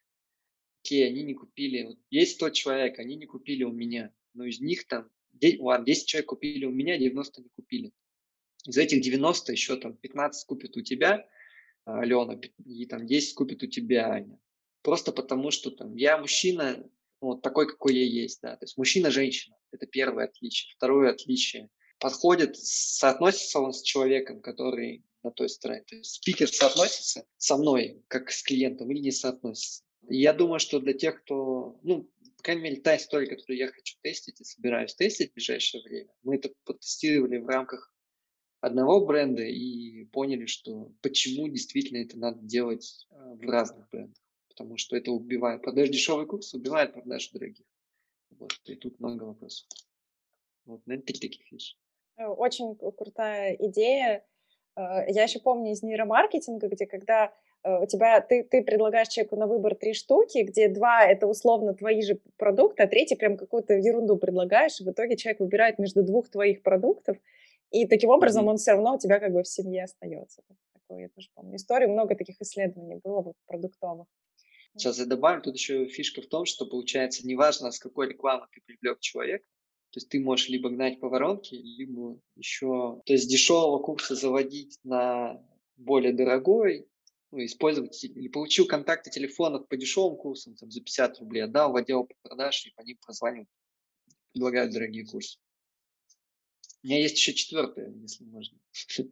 [0.83, 4.59] окей, они не купили, вот есть 100 человек, они не купили у меня, но из
[4.59, 7.91] них там, 10, ладно, 10 человек купили у меня, 90 не купили.
[8.65, 11.27] Из этих 90 еще там 15 купят у тебя,
[11.85, 14.39] а, Алена, и там 10 купит у тебя, Аня.
[14.81, 16.77] Просто потому, что там я мужчина,
[17.21, 18.55] ну, вот такой, какой я есть, да.
[18.55, 20.73] То есть мужчина-женщина, это первое отличие.
[20.75, 21.69] Второе отличие.
[21.99, 25.83] Подходит, соотносится он с человеком, который на той стороне.
[25.87, 29.83] То есть спикер соотносится со мной, как с клиентом, или не соотносится.
[30.07, 33.97] Я думаю, что для тех, кто, ну, по крайней мере, та история, которую я хочу
[34.01, 37.91] тестить и собираюсь тестить в ближайшее время, мы это потестировали в рамках
[38.61, 44.21] одного бренда и поняли, что почему действительно это надо делать э, в разных брендах.
[44.47, 45.61] Потому что это убивает.
[45.61, 47.65] Продаж дешевый курс убивает продажи дорогих.
[48.29, 48.53] Вот.
[48.65, 49.67] И тут много вопросов.
[50.65, 51.75] Вот, наверное, три таких вещи.
[52.17, 54.25] Э, очень крутая идея.
[54.75, 59.35] Э, я еще помню из нейромаркетинга, где когда э, у тебя ты, ты предлагаешь человеку
[59.35, 63.73] на выбор три штуки, где два это условно твои же продукты, а третий прям какую-то
[63.73, 67.17] ерунду предлагаешь, и в итоге человек выбирает между двух твоих продуктов,
[67.71, 70.41] и таким образом он все равно у тебя как бы в семье остается.
[70.73, 71.55] Такое я тоже помню.
[71.55, 74.07] Историю много таких исследований было вот продуктовых.
[74.77, 78.61] Сейчас я добавлю, тут еще фишка в том, что получается неважно, с какой рекламы ты
[78.65, 79.45] привлек человека,
[79.95, 84.77] то есть ты можешь либо гнать по воронке, либо еще, то есть дешевого курса заводить
[84.83, 85.41] на
[85.77, 86.85] более дорогой,
[87.31, 91.77] ну, использовать, или получил контакты телефонов по дешевым курсам, там, за 50 рублей, отдал в
[91.77, 93.47] отдел продаж, и по ним прозванивают,
[94.33, 95.37] предлагают дорогие курсы.
[96.83, 98.59] У меня есть еще четвертое, если можно.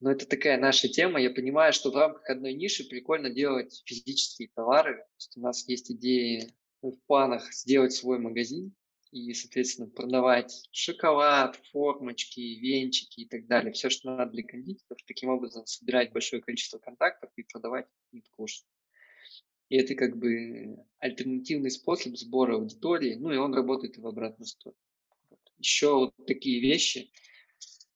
[0.00, 1.20] Но это такая наша тема.
[1.20, 4.96] Я понимаю, что в рамках одной ниши прикольно делать физические товары.
[4.96, 6.52] То есть у нас есть идеи
[6.82, 8.74] в планах сделать свой магазин,
[9.10, 13.72] и, соответственно, продавать шоколад, формочки, венчики и так далее.
[13.72, 18.66] Все, что надо для кондитеров, таким образом собирать большое количество контактов и продавать их курс.
[19.68, 24.46] И это как бы альтернативный способ сбора аудитории, ну и он работает и в обратную
[24.46, 24.78] сторону.
[25.58, 27.10] Еще вот такие вещи,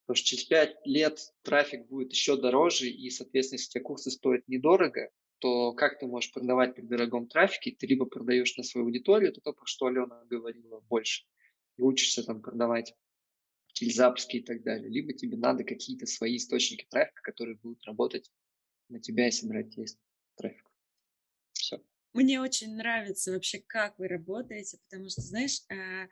[0.05, 4.47] потому что через 5 лет трафик будет еще дороже, и, соответственно, если тебе курсы стоят
[4.49, 5.11] недорого,
[5.43, 7.73] то как ты можешь продавать при дорогом трафике?
[7.77, 11.25] Ты либо продаешь на свою аудиторию, это то, про что Алена говорила больше,
[11.77, 12.95] и учишься там продавать
[13.73, 18.31] через запуски и так далее, либо тебе надо какие-то свои источники трафика, которые будут работать
[18.89, 19.99] на тебя и собирать весь
[20.37, 20.71] трафик.
[21.55, 21.83] Все.
[22.13, 26.07] Мне очень нравится вообще, как вы работаете, потому что, знаешь, а,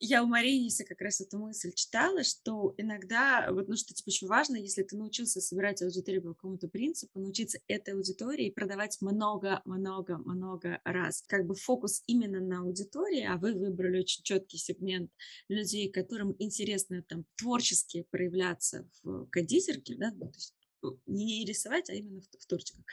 [0.00, 4.26] я у Мариниса как раз эту мысль читала, что иногда, вот, ну, что, типа, очень
[4.26, 11.24] важно, если ты научился собирать аудиторию по какому-то принципу, научиться этой аудитории продавать много-много-много раз.
[11.26, 15.10] Как бы фокус именно на аудитории, а вы выбрали очень четкий сегмент
[15.48, 21.88] людей, которым интересно там творчески проявляться в кондитерке, да, ну, то есть ну, не рисовать,
[21.90, 22.84] а именно в, в тортиках.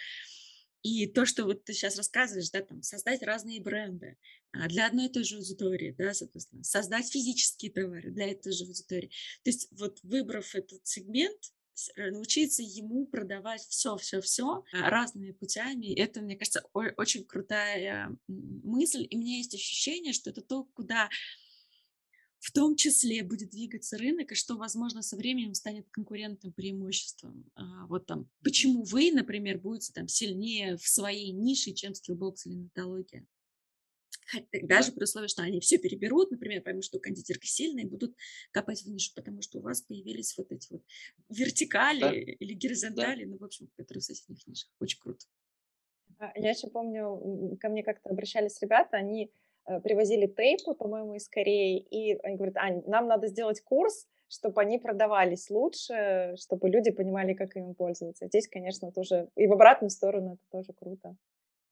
[0.84, 4.18] И то, что вот ты сейчас рассказываешь, да, там, создать разные бренды
[4.52, 8.66] а, для одной и той же аудитории, да, соответственно, создать физические товары для этой же
[8.66, 9.12] аудитории.
[9.44, 11.38] То есть вот выбрав этот сегмент,
[11.96, 15.94] э, научиться ему продавать все, все, все разными путями.
[15.94, 19.08] Это, мне кажется, очень крутая мысль.
[19.10, 21.10] И у меня есть ощущение, что это то, куда
[22.42, 27.46] в том числе будет двигаться рынок, и что, возможно, со временем станет конкурентным преимуществом.
[27.56, 32.56] А, вот там, почему вы, например, будете там сильнее в своей нише, чем Skillbox или
[32.56, 33.28] Нетология.
[34.64, 38.16] Даже при условии, что они все переберут, например, поймут, что кондитерка сильная, и будут
[38.52, 40.84] копать в нишу, потому что у вас появились вот эти вот
[41.30, 42.12] вертикали да.
[42.12, 43.32] или горизонтали, да.
[43.32, 44.72] ну, в общем, которые в соседних нишах.
[44.80, 45.26] Очень круто.
[46.36, 49.32] Я еще помню, ко мне как-то обращались ребята, они
[49.80, 54.78] привозили тейпы, по-моему, из Кореи, и они говорят, Ань, нам надо сделать курс, чтобы они
[54.80, 58.28] продавались лучше, чтобы люди понимали, как им пользоваться.
[58.28, 61.16] Здесь, конечно, тоже и в обратную сторону это тоже круто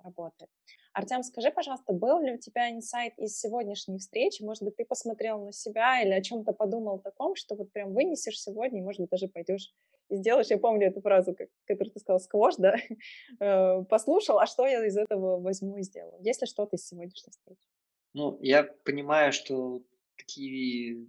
[0.04, 0.50] работает.
[0.94, 4.44] Артем, скажи, пожалуйста, был ли у тебя инсайт из сегодняшней встречи?
[4.44, 8.42] Может быть, ты посмотрел на себя или о чем-то подумал таком, что вот прям вынесешь
[8.42, 9.74] сегодня, и, может быть, даже пойдешь
[10.10, 10.48] и сделаешь.
[10.48, 11.36] Я помню эту фразу,
[11.66, 12.76] которую ты сказал, сквош, да?
[13.40, 16.22] Э, послушал, а что я из этого возьму и сделаю?
[16.22, 17.68] Есть ли что-то из сегодняшней встречи?
[18.14, 19.84] Ну, я понимаю, что
[20.18, 21.08] такие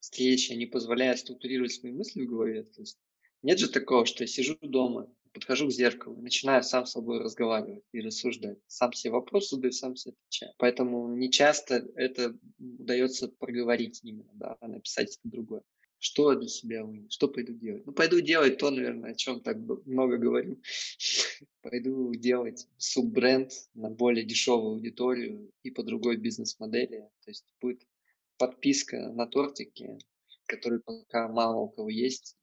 [0.00, 2.64] встречи не позволяют структурировать свои мысли в голове.
[2.64, 2.98] То есть
[3.42, 7.84] нет же такого, что я сижу дома, подхожу к зеркалу, начинаю сам с собой разговаривать
[7.92, 8.58] и рассуждать.
[8.66, 10.54] Сам себе вопросы задаю, сам себе отвечаю.
[10.58, 15.62] Поэтому не часто это удается проговорить именно, да, написать это другое.
[16.00, 17.12] Что для себя вынес?
[17.12, 17.84] Что пойду делать?
[17.84, 20.60] Ну, пойду делать то, наверное, о чем так много говорю.
[21.62, 27.08] пойду делать суббренд на более дешевую аудиторию и по другой бизнес-модели.
[27.24, 27.82] То есть будет
[28.36, 29.98] подписка на тортики,
[30.46, 32.36] который пока мало у кого есть,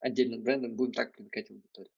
[0.00, 1.92] отдельным брендом будем так привлекать аудиторию.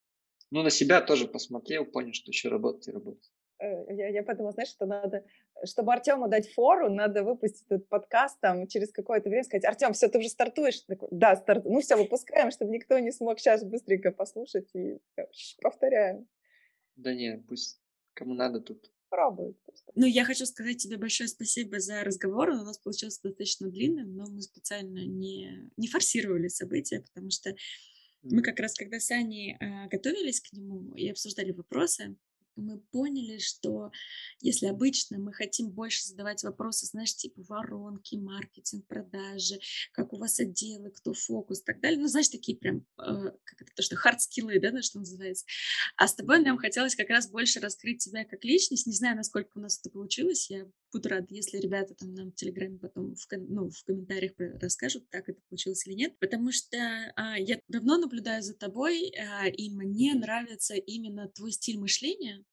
[0.50, 3.32] Ну, на себя тоже посмотрел, понял, что еще работать и работать.
[3.64, 5.24] Э, я, я подумала, знаешь, что надо,
[5.64, 10.08] чтобы Артему дать фору, надо выпустить этот подкаст там через какое-то время, сказать, Артем, все,
[10.08, 10.80] ты уже стартуешь?
[10.80, 11.64] Такой, да, старт.
[11.64, 14.98] Ну все, выпускаем, чтобы никто не смог сейчас быстренько послушать и
[15.62, 16.28] повторяем.
[16.96, 17.80] Да нет, пусть
[18.14, 19.56] кому надо тут пробуют.
[19.94, 22.50] Ну, я хочу сказать тебе большое спасибо за разговор.
[22.50, 27.54] Он у нас получился достаточно длинным, но мы специально не, не форсировали события, потому что
[28.22, 32.16] мы как раз, когда с Аней э, готовились к нему и обсуждали вопросы,
[32.56, 33.90] мы поняли, что
[34.40, 39.58] если обычно мы хотим больше задавать вопросы, знаешь, типа воронки, маркетинг, продажи,
[39.92, 43.62] как у вас отделы, кто фокус и так далее, ну, знаешь, такие прям, э, как
[43.62, 45.44] это, то, что хард-скиллы, да, что называется.
[45.96, 48.86] А с тобой нам хотелось как раз больше раскрыть тебя как личность.
[48.86, 50.50] Не знаю, насколько у нас это получилось.
[50.50, 55.08] Я буду рада, если ребята там нам в Телеграме потом в, ну, в комментариях расскажут,
[55.10, 56.18] так это получилось или нет.
[56.18, 56.76] Потому что
[57.16, 62.43] а, я давно наблюдаю за тобой, а, и мне нравится именно твой стиль мышления,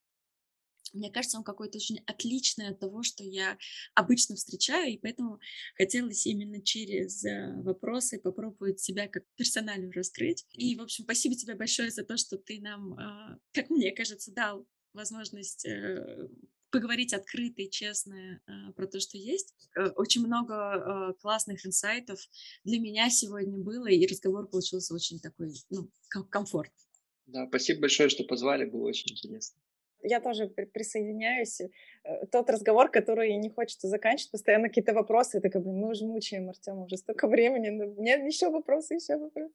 [0.93, 3.57] мне кажется, он какой-то очень отличный от того, что я
[3.95, 5.39] обычно встречаю, и поэтому
[5.75, 10.45] хотелось именно через э, вопросы попробовать себя как персоналию раскрыть.
[10.53, 14.31] И, в общем, спасибо тебе большое за то, что ты нам, а, как мне кажется,
[14.31, 16.27] дал возможность э,
[16.69, 19.55] поговорить открыто и честно а, про то, что есть.
[19.77, 22.19] Э, очень много классных инсайтов
[22.63, 25.89] для меня сегодня было, и разговор получился очень такой, ну,
[26.29, 26.85] комфортный.
[27.27, 29.61] Да, спасибо большое, что позвали, было очень интересно
[30.03, 31.61] я тоже присоединяюсь.
[31.61, 35.37] Э, тот разговор, который не хочется заканчивать, постоянно какие-то вопросы.
[35.37, 37.69] Я такая, блин, мы уже мучаем Артема уже столько времени.
[37.99, 39.53] Нет, еще вопросы, еще вопросы.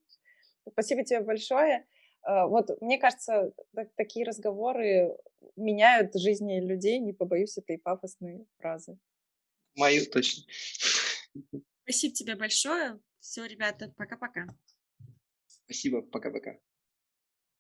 [0.69, 1.87] Спасибо тебе большое.
[2.27, 3.53] Э, вот мне кажется,
[3.97, 5.17] такие разговоры
[5.57, 6.99] меняют жизни людей.
[6.99, 8.99] Не побоюсь этой пафосной фразы.
[9.75, 10.45] Мою точно.
[11.83, 12.99] Спасибо тебе большое.
[13.21, 14.47] Все, ребята, пока-пока.
[15.47, 16.57] Спасибо, пока-пока.